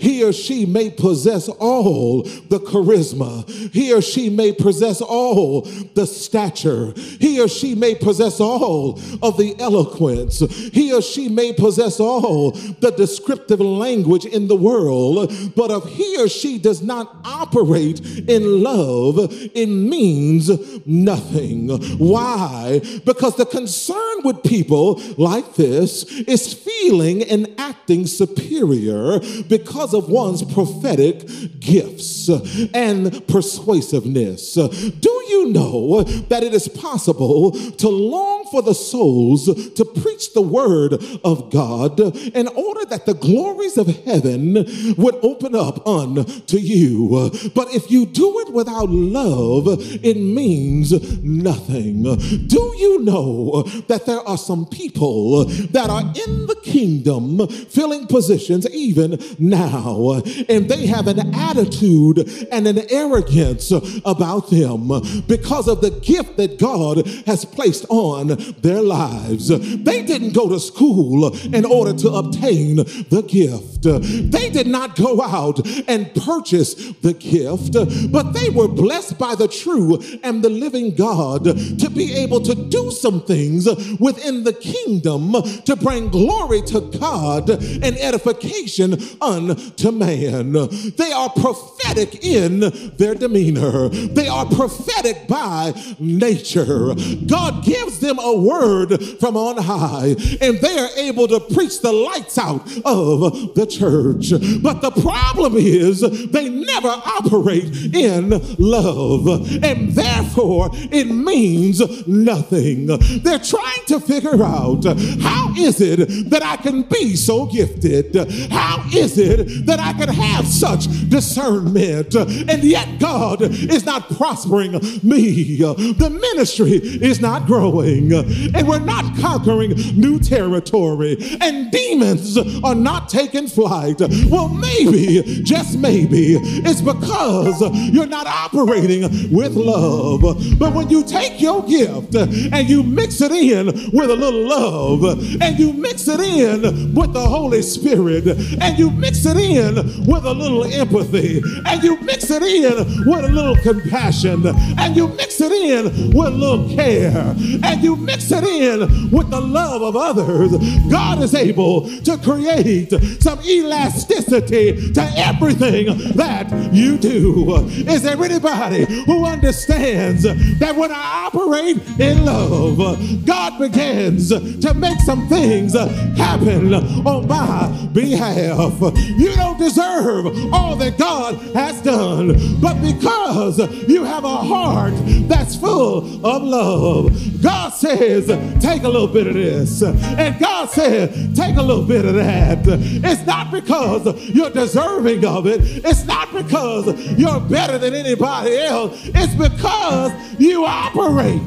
[0.00, 3.48] He or she may possess all the charisma.
[3.72, 5.62] He or she may possess all
[5.94, 6.92] the stature.
[7.20, 10.40] He or she may possess all of the eloquence.
[10.72, 15.32] He or she may possess all the descriptive language in the world.
[15.54, 20.50] But if he or she does not operate in love, it means
[20.86, 21.68] nothing.
[21.98, 22.80] Why?
[23.04, 30.42] Because the concern with people like this is feeling and acting superior because of one's
[30.42, 31.26] prophetic
[31.60, 32.28] gifts
[32.74, 34.54] and persuasiveness.
[34.54, 40.42] Do you know that it is possible to long for the souls to preach the
[40.42, 44.54] word of God in order that the glories of heaven
[44.96, 47.30] would open up unto you?
[47.54, 52.02] But if you do it without love, it means nothing.
[52.02, 55.44] Do you know that there are some people?
[55.70, 60.22] that are in the kingdom filling positions even now.
[60.48, 62.18] And they have an attitude
[62.50, 63.70] and an arrogance
[64.04, 64.88] about them
[65.26, 68.28] because of the gift that God has placed on
[68.62, 69.48] their lives.
[69.48, 75.22] They didn't go to school in order to obtain the gift, they did not go
[75.22, 77.74] out and purchase the gift,
[78.10, 82.54] but they were blessed by the true and the living God to be able to
[82.54, 83.66] do some things
[83.98, 85.32] within the kingdom
[85.64, 90.52] to bring glory to God and edification unto man.
[90.52, 92.60] They are prophetic in
[92.96, 96.94] their demeanor, they are prophetic by nature.
[97.26, 101.92] God gives them a word from on high, and they are able to preach the
[101.92, 104.30] lights out of the church.
[104.62, 106.00] But the problem is
[106.30, 109.26] they never operate in love,
[109.62, 112.86] and therefore it means nothing.
[112.86, 114.84] They're trying to figure out out
[115.20, 118.14] how is it that I can be so gifted?
[118.50, 122.14] How is it that I can have such discernment?
[122.14, 125.56] And yet God is not prospering me.
[125.56, 133.08] The ministry is not growing, and we're not conquering new territory, and demons are not
[133.08, 134.00] taking flight.
[134.30, 137.60] Well, maybe, just maybe, it's because
[137.92, 139.02] you're not operating
[139.34, 140.22] with love.
[140.58, 145.04] But when you take your gift and you mix it in with a little love,
[145.42, 149.74] and you mix it in with the Holy Spirit and you mix it in
[150.06, 154.46] with a little empathy and you mix it in with a little compassion
[154.78, 155.84] and you mix it in
[156.16, 160.52] with a little care and you mix it in with the love of others,
[160.90, 162.90] God is able to create
[163.22, 167.56] some elasticity to everything that you do.
[167.66, 174.28] Is there anybody who understands that when I operate in love, God begins
[174.60, 175.74] to make some things
[176.16, 178.74] happen on my behalf.
[179.16, 184.94] You don't deserve all that God has done, but because you have a heart
[185.28, 188.26] that's full of love, God says,
[188.60, 189.82] take a little bit of this.
[189.82, 192.58] And God said, take a little bit of that.
[192.66, 199.00] It's not because you're deserving of it, it's not because you're better than anybody else,
[199.14, 201.40] it's because you operate.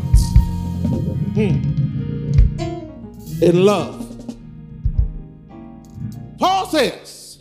[1.36, 1.69] Hmm
[3.42, 4.06] in love.
[6.38, 7.40] Paul says,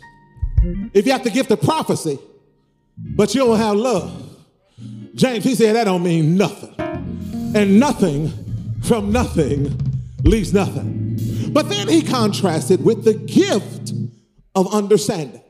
[0.93, 2.19] if you have the gift of prophecy,
[2.97, 4.29] but you don't have love,
[5.15, 6.75] James, he said that don't mean nothing.
[7.55, 8.31] And nothing
[8.83, 9.77] from nothing
[10.23, 11.17] leaves nothing.
[11.51, 13.93] But then he contrasted with the gift
[14.55, 15.41] of understanding.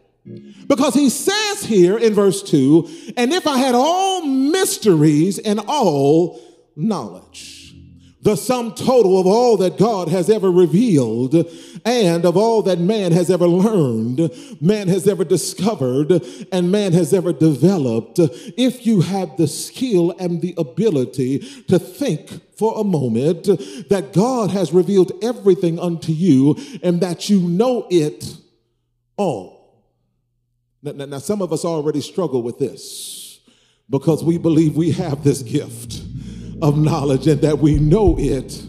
[0.67, 6.39] Because he says here in verse 2 and if I had all mysteries and all
[6.75, 7.59] knowledge
[8.22, 11.36] the sum total of all that God has ever revealed
[11.86, 14.30] and of all that man has ever learned,
[14.61, 16.11] man has ever discovered,
[16.51, 21.39] and man has ever developed, if you have the skill and the ability
[21.70, 23.45] to think for a moment
[23.89, 28.36] that God has revealed everything unto you and that you know it
[29.15, 29.59] all.
[30.82, 33.39] Now, now, some of us already struggle with this
[33.89, 36.03] because we believe we have this gift
[36.62, 38.64] of knowledge and that we know it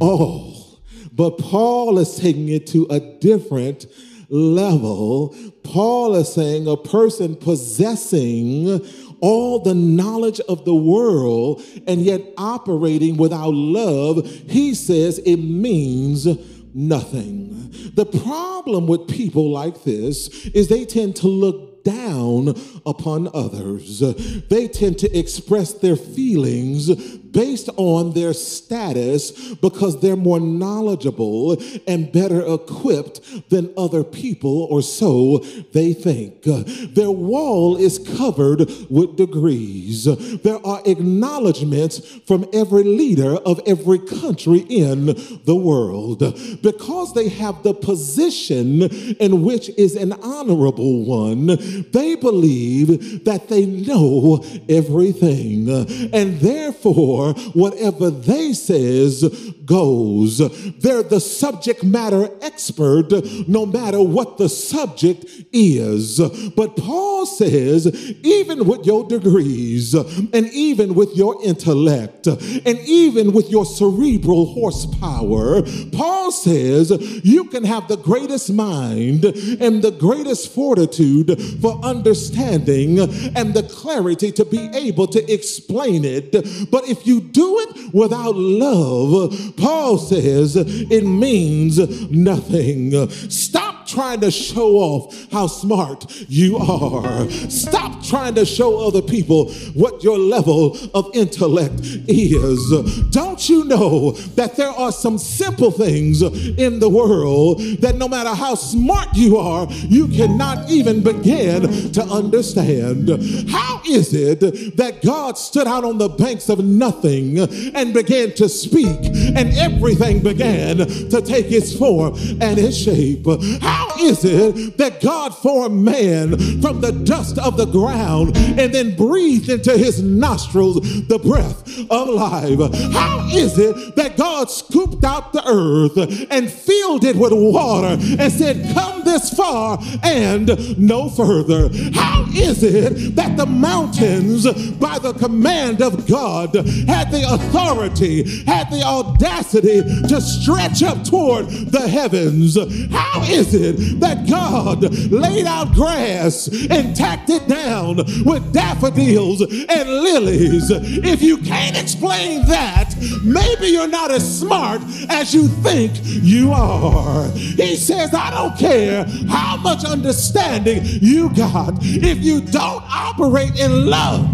[0.00, 0.80] all.
[1.12, 3.86] But Paul is taking it to a different
[4.28, 5.34] level.
[5.64, 8.80] Paul is saying a person possessing
[9.20, 16.26] all the knowledge of the world and yet operating without love, he says it means
[16.74, 17.70] nothing.
[17.94, 24.00] The problem with people like this is they tend to look down upon others.
[24.48, 26.88] They tend to express their feelings
[27.32, 31.56] based on their status because they're more knowledgeable
[31.86, 35.38] and better equipped than other people, or so
[35.72, 36.42] they think.
[36.42, 38.60] Their wall is covered
[38.90, 40.04] with degrees.
[40.04, 45.06] There are acknowledgments from every leader of every country in
[45.44, 46.18] the world.
[46.62, 51.46] Because they have the position in which is an honorable one,
[51.92, 55.68] they believe that they know everything.
[56.12, 57.17] And therefore,
[57.54, 59.22] whatever they says
[59.64, 60.38] goes.
[60.80, 63.12] They're the subject matter expert
[63.48, 66.18] no matter what the subject is.
[66.56, 67.86] But Paul says,
[68.22, 75.62] even with your degrees and even with your intellect and even with your cerebral horsepower,
[75.92, 76.90] Paul says
[77.24, 84.32] you can have the greatest mind and the greatest fortitude for understanding and the clarity
[84.32, 86.32] to be able to explain it.
[86.70, 91.78] But if you do it without love, Paul says it means
[92.10, 93.08] nothing.
[93.30, 97.28] Stop trying to show off how smart you are.
[97.30, 103.10] Stop trying to show other people what your level of intellect is.
[103.10, 108.34] Don't you know that there are some simple things in the world that no matter
[108.34, 113.08] how smart you are, you cannot even begin to understand?
[113.50, 114.40] How is it
[114.76, 118.98] that God stood out on the banks of nothing and began to speak,
[119.36, 123.26] and everything began to take its form and its shape?
[123.62, 128.74] How how is it that God formed man from the dust of the ground and
[128.74, 132.58] then breathed into his nostrils the breath of life?
[132.92, 138.32] How is it that God scooped out the earth and filled it with water and
[138.32, 141.68] said, Come this far and no further?
[141.92, 148.70] How is it that the mountains, by the command of God, had the authority, had
[148.70, 152.56] the audacity to stretch up toward the heavens?
[152.90, 153.67] How is it?
[153.68, 160.70] It that God laid out grass and tacked it down with daffodils and lilies.
[160.70, 162.94] If you can't explain that,
[163.24, 167.28] maybe you're not as smart as you think you are.
[167.30, 173.86] He says, I don't care how much understanding you got if you don't operate in
[173.86, 174.28] love.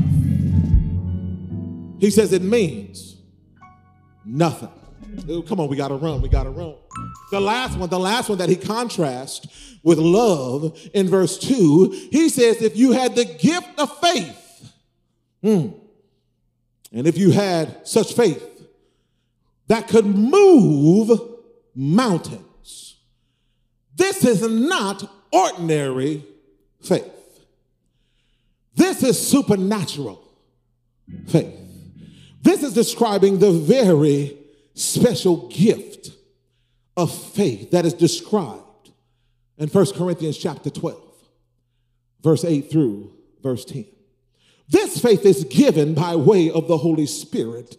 [1.99, 3.17] He says it means
[4.25, 4.84] nothing.
[5.47, 6.21] Come on, we got to run.
[6.21, 6.75] We got to run.
[7.31, 12.29] The last one, the last one that he contrasts with love in verse 2, he
[12.29, 14.73] says, if you had the gift of faith,
[15.43, 15.69] hmm,
[16.93, 18.43] and if you had such faith
[19.67, 21.21] that could move
[21.75, 22.97] mountains,
[23.97, 26.25] this is not ordinary
[26.83, 27.11] faith.
[28.75, 30.23] This is supernatural
[31.27, 31.55] faith.
[32.43, 34.37] This is describing the very
[34.75, 36.11] special gift
[36.97, 38.91] of faith that is described
[39.59, 41.01] in 1 Corinthians chapter 12,
[42.23, 43.13] verse 8 through
[43.43, 43.87] verse 10.
[44.69, 47.77] This faith is given by way of the Holy Spirit,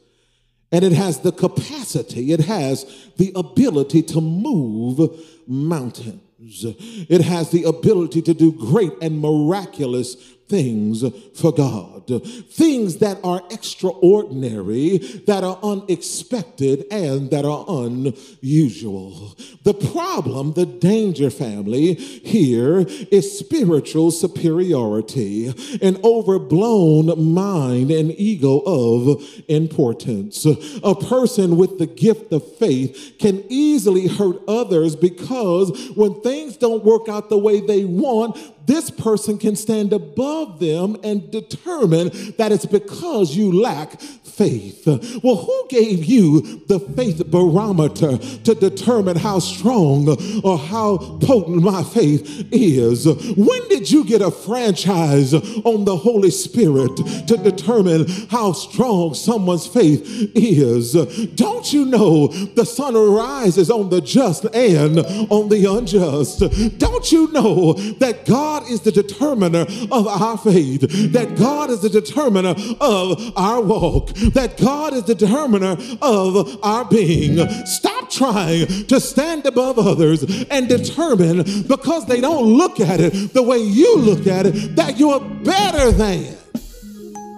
[0.71, 2.85] and it has the capacity, it has
[3.17, 6.21] the ability to move mountains.
[6.37, 10.15] It has the ability to do great and miraculous
[10.47, 12.05] things for God.
[12.49, 19.35] Things that are extraordinary, that are unexpected, and that are unusual.
[19.63, 25.47] The problem, the danger family here is spiritual superiority,
[25.81, 30.45] an overblown mind and ego of importance.
[30.45, 36.83] A person with the gift of faith can easily hurt others because when things don't
[36.83, 42.51] work out the way they want, this person can stand above them and determine that
[42.51, 43.99] it's because you lack
[44.35, 44.85] faith.
[45.23, 50.09] Well, who gave you the faith barometer to determine how strong
[50.43, 53.05] or how potent my faith is?
[53.05, 56.97] When did you get a franchise on the Holy Spirit
[57.27, 60.03] to determine how strong someone's faith
[60.35, 60.93] is?
[61.35, 66.39] Don't you know the sun rises on the just and on the unjust?
[66.77, 70.79] Don't you know that God God is the determiner of our faith,
[71.11, 76.85] that God is the determiner of our walk, that God is the determiner of our
[76.85, 77.45] being.
[77.65, 83.43] Stop trying to stand above others and determine because they don't look at it the
[83.43, 86.23] way you look at it that you're better than.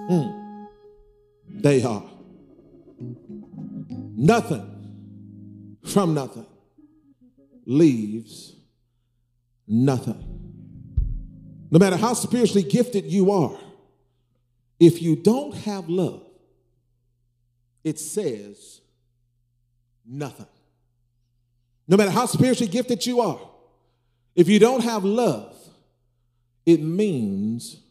[0.10, 0.66] Hmm.
[1.50, 2.08] They are.
[4.20, 5.10] Nothing
[5.84, 6.46] from nothing
[7.66, 8.54] leaves
[9.68, 10.37] nothing.
[11.70, 13.58] No matter how spiritually gifted you are,
[14.80, 16.24] if you don't have love,
[17.84, 18.82] it says
[20.06, 20.48] nothing.
[21.88, 23.40] No matter how spiritually gifted you are,
[24.36, 25.56] if you don't have love,
[26.66, 27.82] it means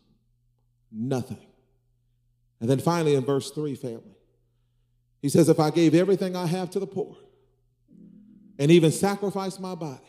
[0.92, 1.40] nothing.
[2.60, 4.16] And then finally, in verse 3, family,
[5.20, 7.16] he says, If I gave everything I have to the poor
[8.58, 10.00] and even sacrificed my body,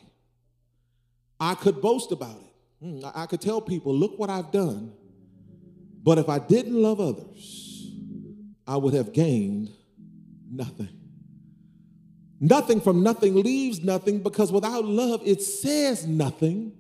[1.40, 2.47] I could boast about it.
[2.82, 4.94] Hmm, I could tell people, look what I've done.
[6.04, 7.92] But if I didn't love others,
[8.66, 9.70] I would have gained
[10.50, 10.90] nothing.
[12.40, 16.74] Nothing from nothing leaves nothing because without love, it says nothing.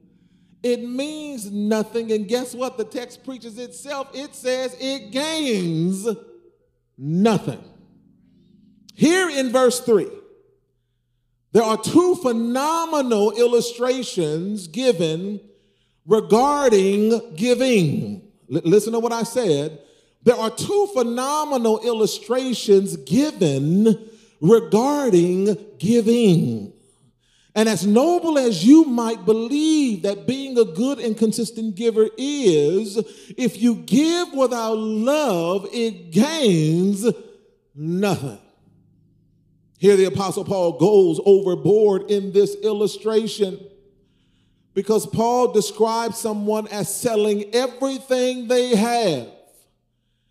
[0.61, 2.11] It means nothing.
[2.11, 2.77] And guess what?
[2.77, 4.09] The text preaches itself.
[4.13, 6.07] It says it gains
[6.97, 7.63] nothing.
[8.93, 10.07] Here in verse 3,
[11.53, 15.39] there are two phenomenal illustrations given
[16.07, 18.21] regarding giving.
[18.51, 19.79] L- listen to what I said.
[20.23, 24.09] There are two phenomenal illustrations given
[24.41, 26.73] regarding giving.
[27.55, 32.97] And as noble as you might believe that being a good and consistent giver is,
[33.35, 37.05] if you give without love, it gains
[37.73, 38.39] nothing.
[39.79, 43.59] Here, the Apostle Paul goes overboard in this illustration
[44.77, 49.27] because Paul describes someone as selling everything they have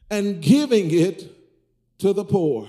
[0.08, 1.28] and giving it
[1.98, 2.68] to the poor.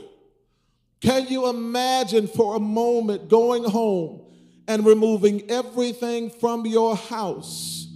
[1.02, 4.22] Can you imagine for a moment going home
[4.68, 7.88] and removing everything from your house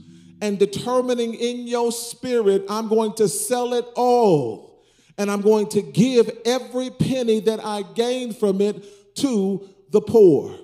[0.44, 4.86] and determining in your spirit, I'm going to sell it all
[5.18, 10.56] and I'm going to give every penny that I gain from it to the poor.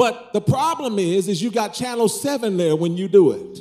[0.00, 3.58] But the problem is, is you got channel seven there when you do it.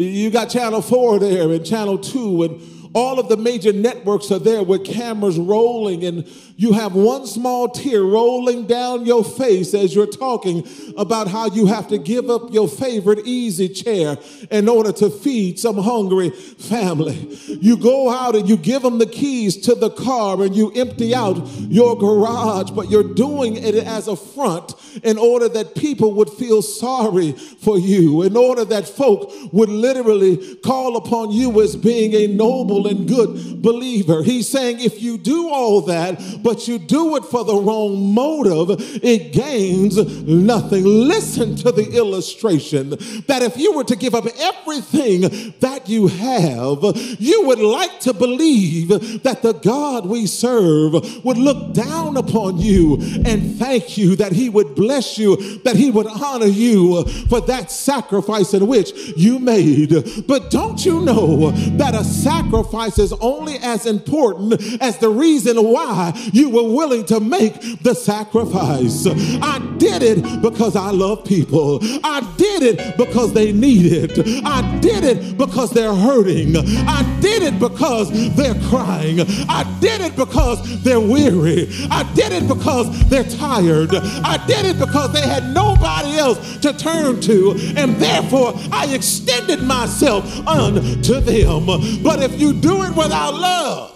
[0.00, 2.60] You got channel four there and channel two and
[2.94, 7.68] all of the major networks are there with cameras rolling, and you have one small
[7.68, 12.52] tear rolling down your face as you're talking about how you have to give up
[12.52, 14.16] your favorite easy chair
[14.50, 17.14] in order to feed some hungry family.
[17.48, 21.14] You go out and you give them the keys to the car and you empty
[21.14, 26.30] out your garage, but you're doing it as a front in order that people would
[26.30, 32.14] feel sorry for you, in order that folk would literally call upon you as being
[32.14, 34.22] a noble and good believer.
[34.22, 38.76] He's saying if you do all that, but you do it for the wrong motive,
[39.02, 40.84] it gains nothing.
[40.84, 42.90] Listen to the illustration
[43.26, 46.82] that if you were to give up everything that you have,
[47.18, 48.88] you would like to believe
[49.22, 54.50] that the God we serve would look down upon you and thank you, that he
[54.50, 60.26] would bless you, that he would honor you for that sacrifice in which you made.
[60.26, 66.12] But don't you know that a sacrifice is only as important as the reason why
[66.34, 69.06] you were willing to make the sacrifice.
[69.06, 71.78] I did it because I love people.
[72.02, 74.44] I did it because they need it.
[74.44, 76.56] I did it because they're hurting.
[76.56, 79.20] I did it because they're crying.
[79.48, 81.68] I did it because they're weary.
[81.90, 83.94] I did it because they're tired.
[83.94, 89.62] I did it because they had nobody else to turn to, and therefore I extended
[89.62, 91.66] myself unto them.
[92.02, 93.90] But if you do it without love.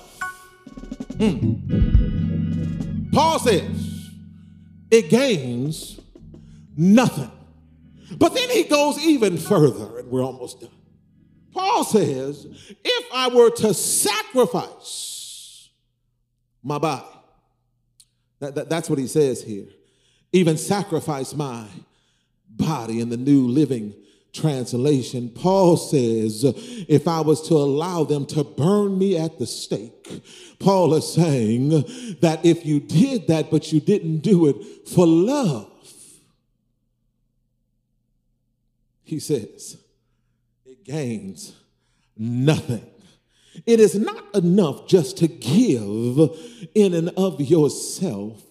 [1.19, 1.98] Hmm.
[3.19, 4.11] Paul says
[4.93, 6.01] it gains
[6.77, 7.33] nothing.
[8.17, 10.71] But then he goes even further, and we're almost done.
[11.53, 12.47] Paul says,
[12.85, 15.69] if I were to sacrifice
[16.63, 17.09] my body,
[18.39, 19.67] that, that, that's what he says here,
[20.31, 21.67] even sacrifice my
[22.49, 23.95] body in the new living
[24.41, 26.45] translation, Paul says,
[26.89, 30.23] if I was to allow them to burn me at the stake,
[30.59, 31.71] Paul is saying
[32.21, 35.71] that if you did that, but you didn't do it for love,
[39.05, 39.79] he says,
[40.67, 41.55] it gains
[42.17, 42.85] nothing.
[43.67, 46.19] It is not enough just to give
[46.75, 48.43] in and of yourself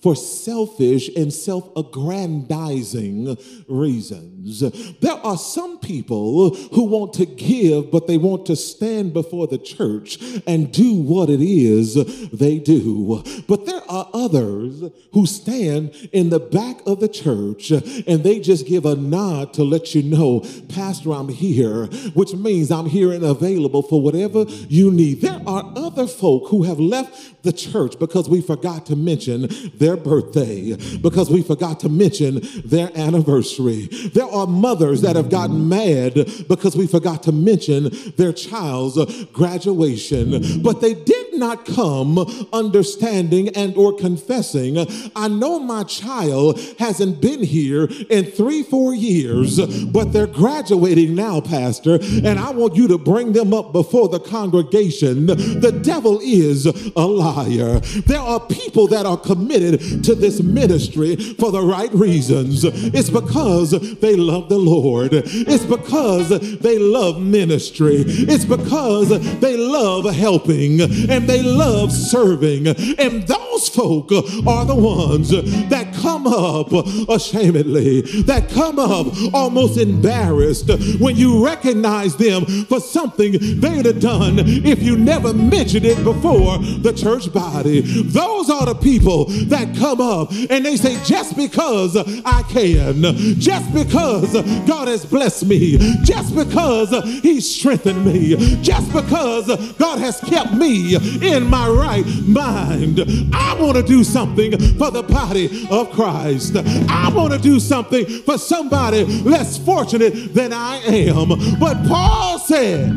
[0.00, 3.36] for selfish and self aggrandizing
[3.68, 4.60] reasons.
[5.00, 9.58] There are some people who want to give, but they want to stand before the
[9.58, 11.94] church and do what it is
[12.30, 13.22] they do.
[13.46, 14.82] But there are others
[15.12, 19.64] who stand in the back of the church and they just give a nod to
[19.64, 24.90] let you know, Pastor, I'm here, which means I'm here and available for whatever you
[24.90, 25.20] need.
[25.20, 29.89] There are other folk who have left the church because we forgot to mention their
[29.96, 33.86] birthday, because we forgot to mention their anniversary.
[34.12, 36.14] There are mothers that have gotten mad
[36.48, 42.18] because we forgot to mention their child's graduation, but they did not come
[42.52, 44.78] understanding and or confessing,
[45.16, 51.40] I know my child hasn't been here in three, four years, but they're graduating now,
[51.40, 55.26] Pastor, and I want you to bring them up before the congregation.
[55.26, 57.80] The devil is a liar.
[57.80, 62.64] There are people that are committed to this ministry for the right reasons.
[62.64, 65.10] It's because they love the Lord.
[65.12, 66.28] It's because
[66.58, 68.04] they love ministry.
[68.06, 69.08] It's because
[69.40, 72.66] they love helping and they love serving.
[72.68, 76.68] And those folk are the ones that come up
[77.08, 84.38] ashamedly, that come up almost embarrassed when you recognize them for something they'd have done
[84.38, 87.80] if you never mentioned it before the church body.
[87.80, 93.02] Those are the people that come up and they say, just because I can,
[93.38, 94.32] just because
[94.66, 96.90] God has blessed me, just because
[97.22, 103.00] He's strengthened me, just because God has kept me in my right mind,
[103.32, 106.56] I want to do something for the body of Christ.
[106.56, 111.28] I want to do something for somebody less fortunate than I am.
[111.58, 112.90] But Paul says,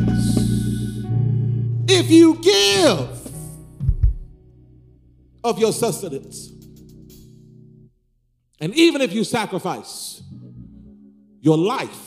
[1.88, 3.10] if you give
[5.44, 6.50] of your sustenance,
[8.64, 10.22] and even if you sacrifice
[11.42, 12.00] your life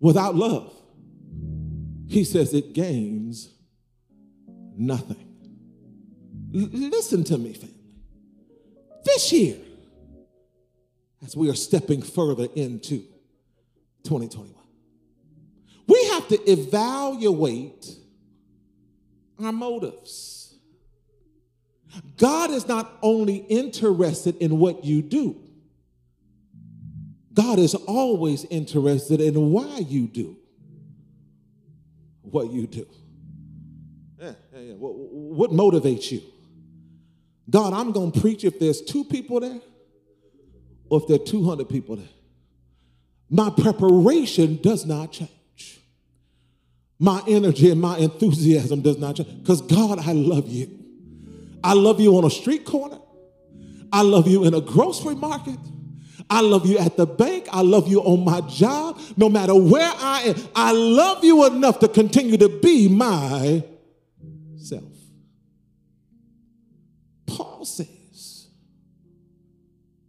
[0.00, 0.72] without love,
[2.08, 3.50] he says it gains
[4.74, 5.28] nothing.
[6.54, 7.74] L- listen to me, family.
[9.04, 9.58] This year,
[11.22, 13.00] as we are stepping further into
[14.04, 14.54] 2021,
[15.86, 17.94] we have to evaluate
[19.38, 20.35] our motives.
[22.16, 25.36] God is not only interested in what you do,
[27.34, 30.36] God is always interested in why you do
[32.22, 32.86] what you do.
[34.18, 34.74] Yeah, yeah, yeah.
[34.74, 36.22] What, what motivates you?
[37.48, 39.60] God, I'm going to preach if there's two people there
[40.88, 42.08] or if there are 200 people there.
[43.28, 45.80] My preparation does not change.
[46.98, 49.40] My energy and my enthusiasm does not change.
[49.40, 50.85] Because, God, I love you.
[51.62, 52.98] I love you on a street corner.
[53.92, 55.58] I love you in a grocery market.
[56.28, 57.46] I love you at the bank.
[57.52, 59.00] I love you on my job.
[59.16, 63.62] No matter where I am, I love you enough to continue to be myself.
[67.26, 68.48] Paul says,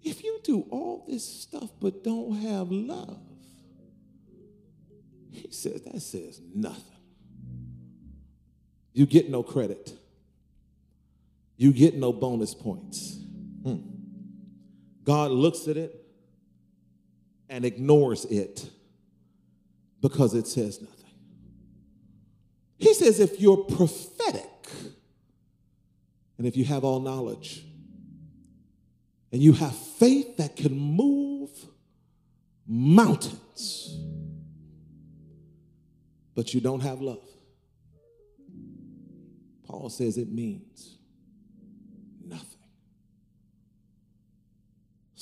[0.03, 3.19] if you do all this stuff but don't have love,
[5.31, 6.83] he says, that says nothing.
[8.93, 9.93] You get no credit.
[11.57, 13.17] You get no bonus points.
[13.63, 13.77] Hmm.
[15.03, 15.93] God looks at it
[17.49, 18.69] and ignores it
[20.01, 20.93] because it says nothing.
[22.77, 24.43] He says, if you're prophetic
[26.37, 27.63] and if you have all knowledge
[29.31, 31.49] and you have faith that can move
[32.67, 33.97] mountains,
[36.35, 37.27] but you don't have love,
[39.63, 40.96] Paul says it means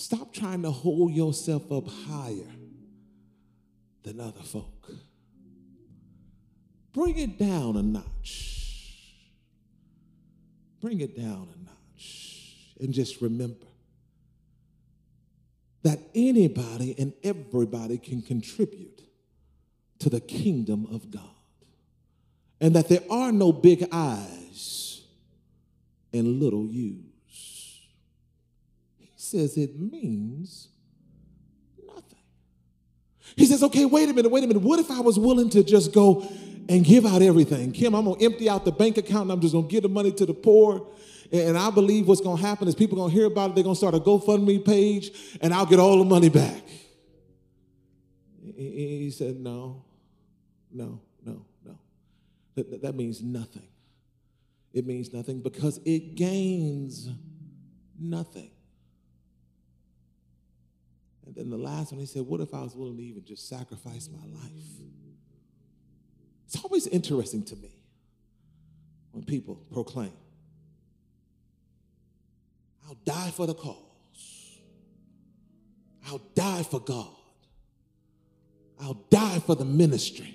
[0.05, 2.53] Stop trying to hold yourself up higher
[4.03, 4.91] than other folk.
[6.93, 9.15] Bring it down a notch.
[10.79, 12.55] Bring it down a notch.
[12.79, 13.65] And just remember
[15.81, 19.01] that anybody and everybody can contribute
[19.97, 21.23] to the kingdom of God.
[22.61, 25.01] And that there are no big eyes
[26.13, 27.14] and little U's.
[29.25, 30.67] Says it means
[31.83, 32.19] nothing.
[33.35, 34.61] He says, okay, wait a minute, wait a minute.
[34.61, 36.31] What if I was willing to just go
[36.69, 37.71] and give out everything?
[37.71, 39.81] Kim, I'm going to empty out the bank account and I'm just going to give
[39.81, 40.87] the money to the poor.
[41.31, 43.55] And I believe what's going to happen is people are going to hear about it.
[43.55, 45.09] They're going to start a GoFundMe page
[45.41, 46.61] and I'll get all the money back.
[48.55, 49.85] He said, no,
[50.71, 51.79] no, no, no.
[52.53, 53.67] that, that means nothing.
[54.71, 57.09] It means nothing because it gains
[57.99, 58.51] nothing.
[61.25, 63.49] And then the last one, he said, What if I was willing to even just
[63.49, 64.51] sacrifice my life?
[66.45, 67.75] It's always interesting to me
[69.11, 70.13] when people proclaim,
[72.87, 74.59] I'll die for the cause,
[76.07, 77.09] I'll die for God,
[78.79, 80.33] I'll die for the ministry.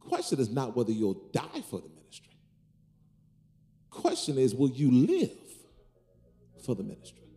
[0.00, 2.36] Question is not whether you'll die for the ministry.
[3.90, 5.30] Question is, will you live
[6.64, 7.27] for the ministry?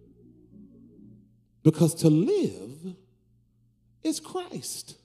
[1.63, 2.95] Because to live
[4.03, 4.97] is Christ.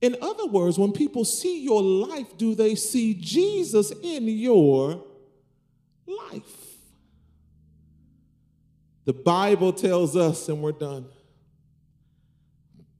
[0.00, 5.04] In other words, when people see your life, do they see Jesus in your
[6.06, 6.42] life?
[9.04, 11.06] The Bible tells us, and we're done,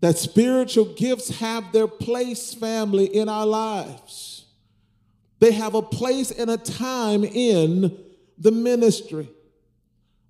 [0.00, 4.46] that spiritual gifts have their place, family, in our lives.
[5.38, 7.96] They have a place and a time in
[8.38, 9.28] the ministry.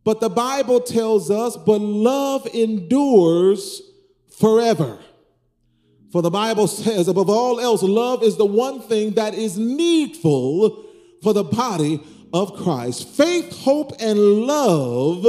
[0.04, 3.82] But the Bible tells us, but love endures
[4.38, 4.98] forever.
[6.10, 10.84] For the Bible says, above all else, love is the one thing that is needful
[11.22, 13.08] for the body of Christ.
[13.08, 15.24] Faith, hope, and love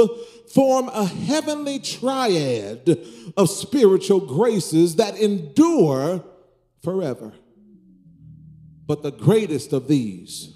[0.50, 2.98] form a heavenly triad
[3.36, 6.24] of spiritual graces that endure
[6.82, 7.32] forever.
[8.86, 10.54] But the greatest of these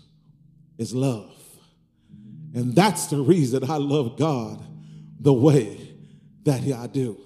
[0.77, 1.38] is love.
[2.55, 4.65] And that's the reason I love God
[5.21, 5.95] the way
[6.45, 7.19] that I do.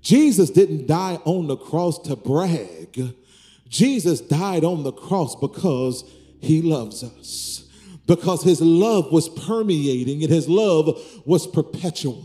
[0.00, 3.14] Jesus didn't die on the cross to brag.
[3.68, 6.04] Jesus died on the cross because
[6.40, 7.68] he loves us.
[8.06, 12.22] Because his love was permeating and his love was perpetual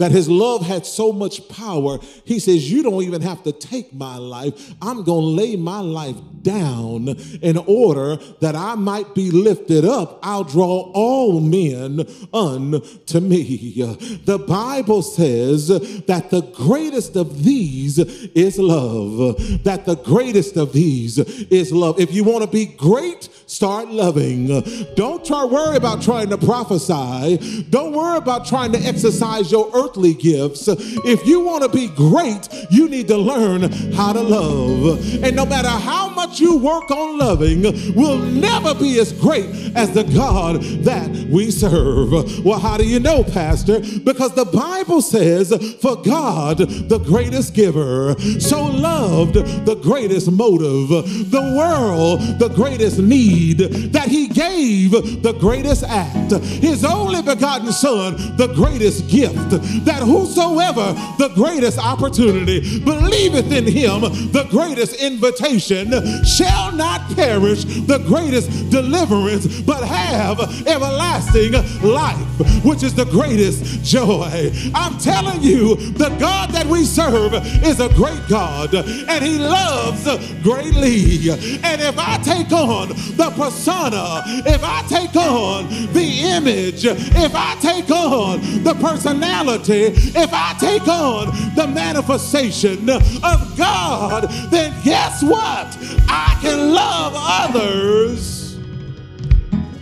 [0.00, 3.92] that his love had so much power, he says, You don't even have to take
[3.92, 4.74] my life.
[4.80, 7.08] I'm going to lay my life down
[7.42, 10.18] in order that I might be lifted up.
[10.22, 13.82] I'll draw all men unto me.
[14.24, 19.36] The Bible says that the greatest of these is love.
[19.64, 22.00] That the greatest of these is love.
[22.00, 24.46] If you want to be great, start loving.
[24.94, 27.64] Don't try worry about trying to prophesy.
[27.68, 30.68] Don't worry about trying to exercise your earthly gifts.
[30.68, 35.24] If you want to be great, you need to learn how to love.
[35.24, 37.62] And no matter how much you work on loving,
[37.96, 42.44] we'll never be as great as the God that we serve.
[42.44, 43.80] Well, how do you know, Pastor?
[43.80, 50.88] Because the Bible says, for God, the greatest giver, so loved the greatest motive,
[51.30, 54.90] the world, the greatest need that he gave
[55.22, 59.50] the greatest act, his only begotten son, the greatest gift,
[59.84, 65.90] that whosoever the greatest opportunity believeth in him, the greatest invitation,
[66.24, 74.50] shall not perish, the greatest deliverance, but have everlasting life, which is the greatest joy.
[74.74, 77.34] I'm telling you, the God that we serve
[77.64, 80.04] is a great God, and he loves
[80.42, 81.30] greatly.
[81.62, 87.56] And if I take on the persona, if I take on the image, if I
[87.60, 95.76] take on the personality, if I take on the manifestation of God, then guess what?
[96.08, 98.58] I can love others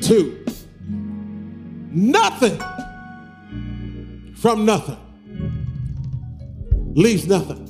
[0.01, 0.45] too.
[1.91, 2.63] Nothing
[4.35, 4.99] from nothing
[6.95, 7.65] leaves nothing.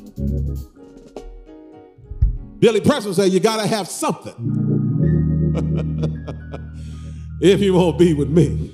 [2.59, 4.58] Billy Preston said, You got to have something
[7.41, 8.73] if you won't be with me.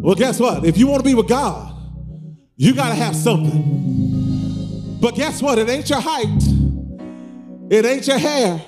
[0.00, 0.64] Well, guess what?
[0.64, 1.72] If you want to be with God,
[2.56, 4.98] you got to have something.
[5.00, 5.58] But guess what?
[5.58, 6.42] It ain't your height,
[7.70, 8.62] it ain't your hair,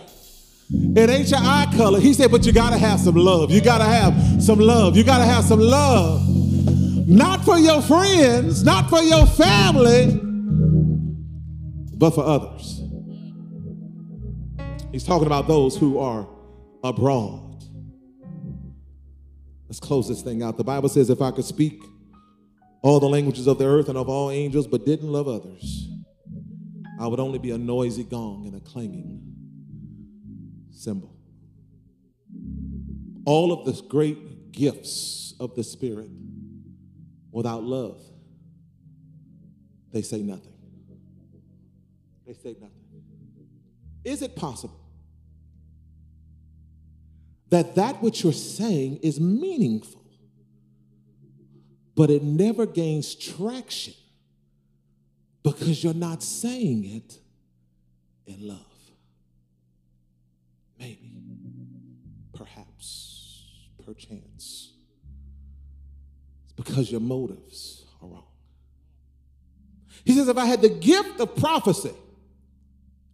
[0.70, 2.00] it ain't your eye color.
[2.00, 3.50] He said, but you got to have some love.
[3.50, 4.96] You got to have some love.
[4.96, 6.22] You got to have some love.
[7.08, 10.20] Not for your friends, not for your family,
[11.96, 12.82] but for others.
[14.90, 16.26] He's talking about those who are
[16.82, 17.64] abroad.
[19.68, 20.56] Let's close this thing out.
[20.56, 21.82] The Bible says, if I could speak
[22.82, 25.88] all the languages of the earth and of all angels, but didn't love others,
[27.00, 29.20] I would only be a noisy gong and a clanging
[30.70, 31.14] cymbal.
[33.24, 36.10] All of the great gifts of the Spirit
[37.32, 38.00] without love,
[39.92, 40.52] they say nothing.
[42.24, 42.70] They say nothing.
[44.04, 44.85] Is it possible
[47.50, 50.04] that that which you're saying is meaningful,
[51.94, 53.94] but it never gains traction
[55.42, 57.18] because you're not saying it
[58.26, 58.60] in love.
[60.78, 61.12] Maybe,
[62.34, 63.44] perhaps,
[63.84, 64.72] perchance,
[66.44, 68.24] it's because your motives are wrong.
[70.04, 71.94] He says, if I had the gift of prophecy,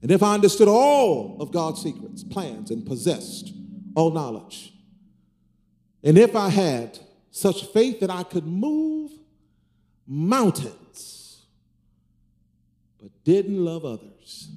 [0.01, 3.53] and if I understood all of God's secrets, plans, and possessed
[3.95, 4.73] all knowledge,
[6.03, 6.99] and if I had
[7.31, 9.11] such faith that I could move
[10.07, 11.43] mountains,
[13.01, 14.51] but didn't love others,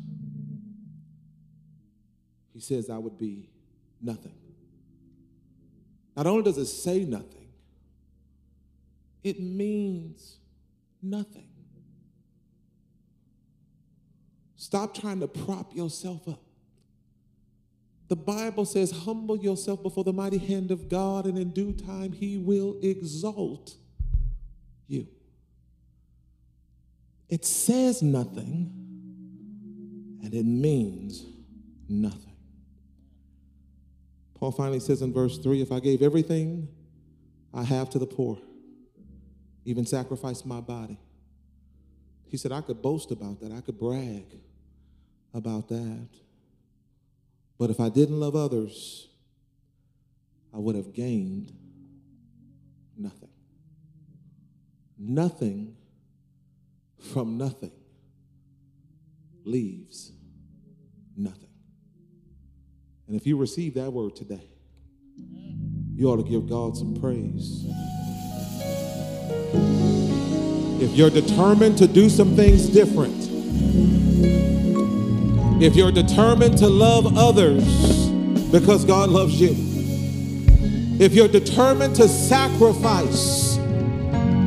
[2.54, 3.50] he says I would be
[4.02, 4.36] nothing.
[6.16, 7.50] Not only does it say nothing,
[9.24, 10.38] it means
[11.02, 11.50] nothing.
[14.56, 16.45] Stop trying to prop yourself up.
[18.08, 22.12] The Bible says, Humble yourself before the mighty hand of God, and in due time
[22.12, 23.76] he will exalt
[24.88, 25.08] you.
[27.30, 28.72] It says nothing,
[30.24, 31.26] and it means
[31.90, 32.36] nothing.
[34.36, 36.68] Paul finally says in verse 3 If I gave everything
[37.54, 38.38] I have to the poor,
[39.64, 41.00] even sacrificed my body,
[42.28, 44.26] he said, I could boast about that, I could brag
[45.34, 46.10] about that.
[47.58, 49.08] But if I didn't love others,
[50.54, 51.52] I would have gained
[52.98, 53.30] nothing.
[54.98, 55.76] Nothing
[56.98, 57.72] from nothing
[59.44, 60.12] leaves
[61.16, 61.50] nothing.
[63.08, 64.50] And if you receive that word today,
[65.96, 67.66] you ought to give God some praise.
[70.82, 73.35] If you're determined to do some things different,
[75.62, 78.10] if you're determined to love others
[78.52, 79.56] because God loves you,
[81.00, 83.56] if you're determined to sacrifice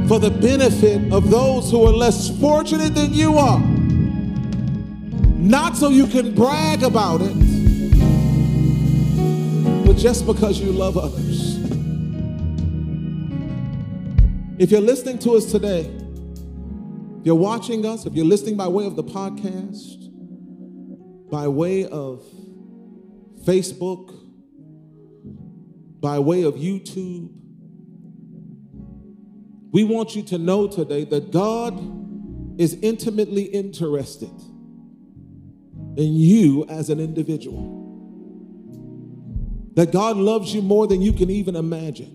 [0.09, 3.61] for the benefit of those who are less fortunate than you are,
[5.39, 7.35] not so you can brag about it,
[9.87, 11.57] but just because you love others.
[14.59, 15.91] If you're listening to us today,
[17.21, 20.08] if you're watching us, if you're listening by way of the podcast,
[21.31, 22.23] by way of
[23.45, 24.15] Facebook,
[26.01, 27.31] by way of YouTube.
[29.71, 31.79] We want you to know today that God
[32.61, 34.31] is intimately interested
[35.97, 37.77] in you as an individual.
[39.75, 42.15] That God loves you more than you can even imagine.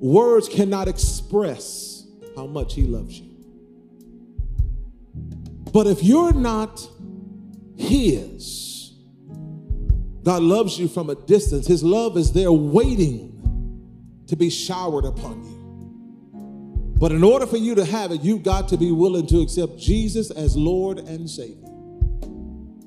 [0.00, 3.36] Words cannot express how much He loves you.
[5.72, 6.88] But if you're not
[7.76, 8.92] his.
[10.22, 11.66] God loves you from a distance.
[11.66, 13.32] His love is there waiting
[14.26, 15.56] to be showered upon you.
[16.98, 19.78] But in order for you to have it, you've got to be willing to accept
[19.78, 21.68] Jesus as Lord and Savior.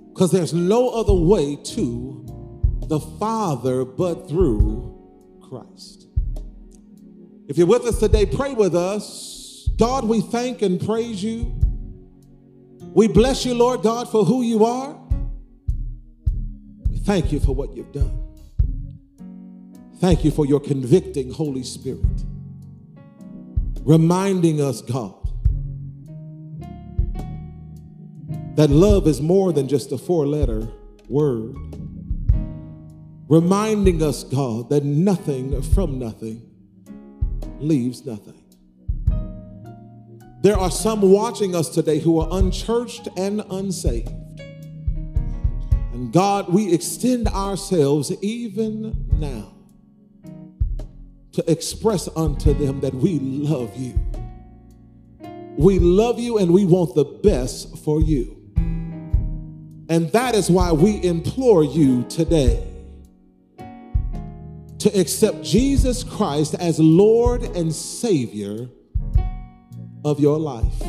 [0.09, 2.25] Because there's no other way to
[2.87, 4.95] the Father but through
[5.47, 6.07] Christ.
[7.47, 9.69] If you're with us today, pray with us.
[9.77, 11.58] God, we thank and praise you
[12.93, 14.95] we bless you, Lord God, for who you are.
[16.89, 18.25] We thank you for what you've done.
[19.99, 22.23] Thank you for your convicting Holy Spirit,
[23.83, 25.15] reminding us, God,
[28.55, 30.67] that love is more than just a four letter
[31.07, 31.55] word.
[33.27, 36.41] Reminding us, God, that nothing from nothing
[37.59, 38.38] leaves nothing.
[40.41, 44.13] There are some watching us today who are unchurched and unsaved.
[45.93, 49.53] And God, we extend ourselves even now
[51.33, 53.99] to express unto them that we love you.
[55.57, 58.37] We love you and we want the best for you.
[59.89, 62.65] And that is why we implore you today
[64.77, 68.69] to accept Jesus Christ as Lord and Savior
[70.03, 70.79] of your life.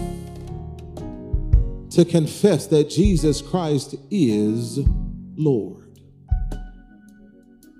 [1.90, 4.78] To confess that Jesus Christ is
[5.36, 5.98] Lord.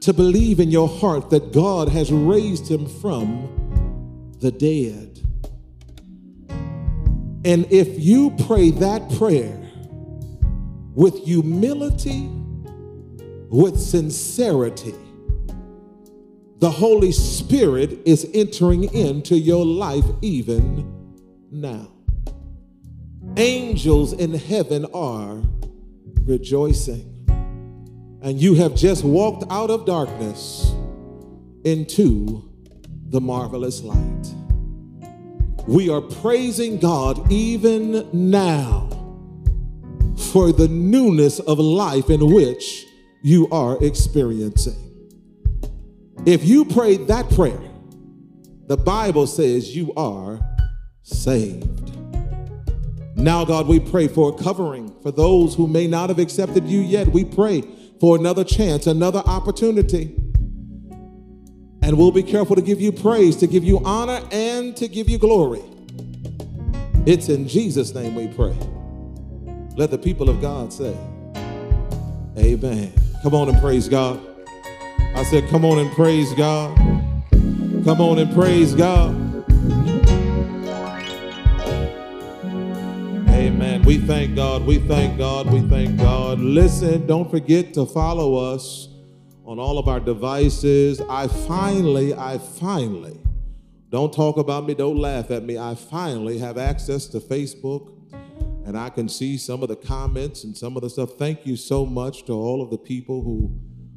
[0.03, 5.21] To believe in your heart that God has raised him from the dead.
[7.45, 9.57] And if you pray that prayer
[10.95, 12.29] with humility,
[13.49, 14.95] with sincerity,
[16.59, 21.00] the Holy Spirit is entering into your life even
[21.51, 21.93] now.
[23.37, 25.43] Angels in heaven are
[26.25, 27.07] rejoicing.
[28.23, 30.75] And you have just walked out of darkness
[31.65, 32.51] into
[33.09, 34.35] the marvelous light.
[35.67, 38.89] We are praising God even now
[40.33, 42.87] for the newness of life in which
[43.23, 44.77] you are experiencing.
[46.27, 47.61] If you prayed that prayer,
[48.67, 50.39] the Bible says you are
[51.11, 51.69] saved.
[53.17, 56.81] Now, God, we pray for a covering for those who may not have accepted you
[56.81, 57.09] yet.
[57.09, 57.63] We pray
[58.01, 60.17] for another chance, another opportunity.
[61.83, 65.09] And we'll be careful to give you praise, to give you honor, and to give
[65.09, 65.63] you glory.
[67.07, 68.57] It's in Jesus' name we pray.
[69.77, 70.97] Let the people of God say,
[72.39, 72.93] Amen.
[73.23, 74.21] Come on and praise God.
[75.15, 76.75] I said, Come on and praise God.
[77.85, 79.20] Come on and praise God.
[83.91, 84.67] We thank God.
[84.67, 85.53] We thank God.
[85.53, 86.39] We thank God.
[86.39, 88.87] Listen, don't forget to follow us
[89.45, 91.01] on all of our devices.
[91.11, 93.21] I finally, I finally,
[93.89, 95.59] don't talk about me, don't laugh at me.
[95.59, 97.93] I finally have access to Facebook
[98.65, 101.15] and I can see some of the comments and some of the stuff.
[101.19, 103.53] Thank you so much to all of the people who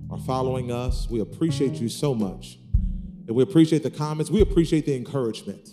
[0.09, 1.07] are following us.
[1.07, 2.57] We appreciate you so much.
[3.27, 4.31] And we appreciate the comments.
[4.31, 5.69] We appreciate the encouragement.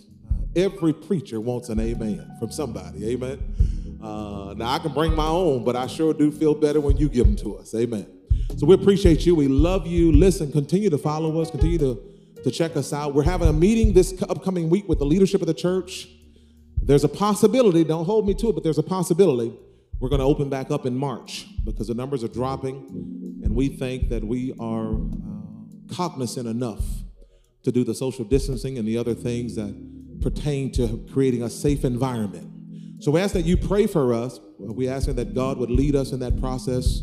[0.55, 3.13] Every preacher wants an amen from somebody.
[3.13, 3.80] Amen.
[4.01, 7.07] Uh, now, I can bring my own, but I sure do feel better when you
[7.09, 7.73] give them to us.
[7.75, 8.07] Amen.
[8.57, 9.35] So we appreciate you.
[9.35, 10.11] We love you.
[10.11, 12.01] Listen, continue to follow us, continue to,
[12.43, 13.13] to check us out.
[13.13, 16.07] We're having a meeting this upcoming week with the leadership of the church.
[16.81, 19.53] There's a possibility, don't hold me to it, but there's a possibility
[19.99, 23.69] we're going to open back up in March because the numbers are dropping, and we
[23.69, 26.83] think that we are uh, cognizant enough
[27.61, 31.85] to do the social distancing and the other things that pertain to creating a safe
[31.85, 32.50] environment.
[33.01, 34.39] So we ask that you pray for us.
[34.59, 37.01] We ask that God would lead us in that process.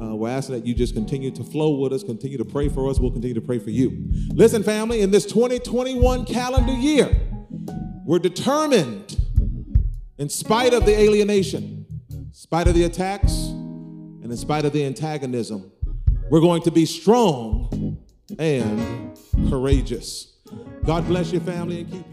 [0.00, 2.88] Uh, we're asking that you just continue to flow with us, continue to pray for
[2.88, 3.00] us.
[3.00, 4.08] We'll continue to pray for you.
[4.28, 7.10] Listen, family, in this 2021 calendar year,
[8.04, 9.18] we're determined,
[10.16, 14.84] in spite of the alienation, in spite of the attacks, and in spite of the
[14.84, 15.72] antagonism,
[16.30, 17.98] we're going to be strong
[18.38, 19.18] and
[19.50, 20.36] courageous.
[20.84, 22.11] God bless your family and keep you.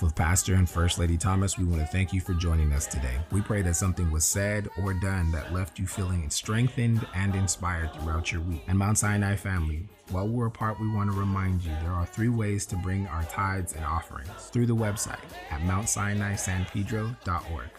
[0.00, 2.86] Behalf of Pastor and First Lady Thomas, we want to thank you for joining us
[2.86, 3.16] today.
[3.30, 7.92] We pray that something was said or done that left you feeling strengthened and inspired
[7.94, 8.62] throughout your week.
[8.66, 12.28] And Mount Sinai family, while we're apart, we want to remind you there are three
[12.28, 15.18] ways to bring our tithes and offerings through the website
[15.50, 17.70] at MountSinaiSanPedro.org.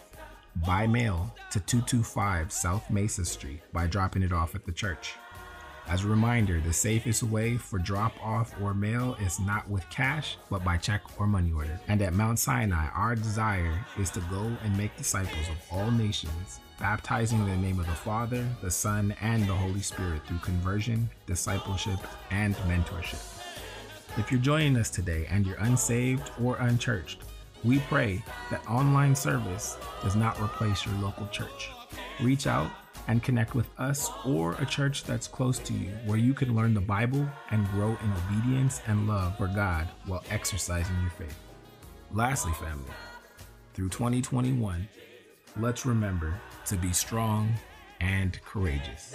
[0.66, 5.14] By mail to 225 South Mesa Street by dropping it off at the church
[5.88, 10.36] as a reminder, the safest way for drop off or mail is not with cash,
[10.48, 11.78] but by check or money order.
[11.88, 16.60] And at Mount Sinai, our desire is to go and make disciples of all nations,
[16.78, 21.10] baptizing in the name of the Father, the Son, and the Holy Spirit through conversion,
[21.26, 21.98] discipleship,
[22.30, 23.22] and mentorship.
[24.18, 27.22] If you're joining us today and you're unsaved or unchurched,
[27.64, 31.70] we pray that online service does not replace your local church.
[32.20, 32.70] Reach out
[33.08, 36.74] and connect with us or a church that's close to you where you can learn
[36.74, 41.38] the Bible and grow in obedience and love for God while exercising your faith.
[42.12, 42.90] Lastly, family,
[43.74, 44.88] through 2021,
[45.58, 46.34] let's remember
[46.66, 47.52] to be strong
[48.00, 49.14] and courageous.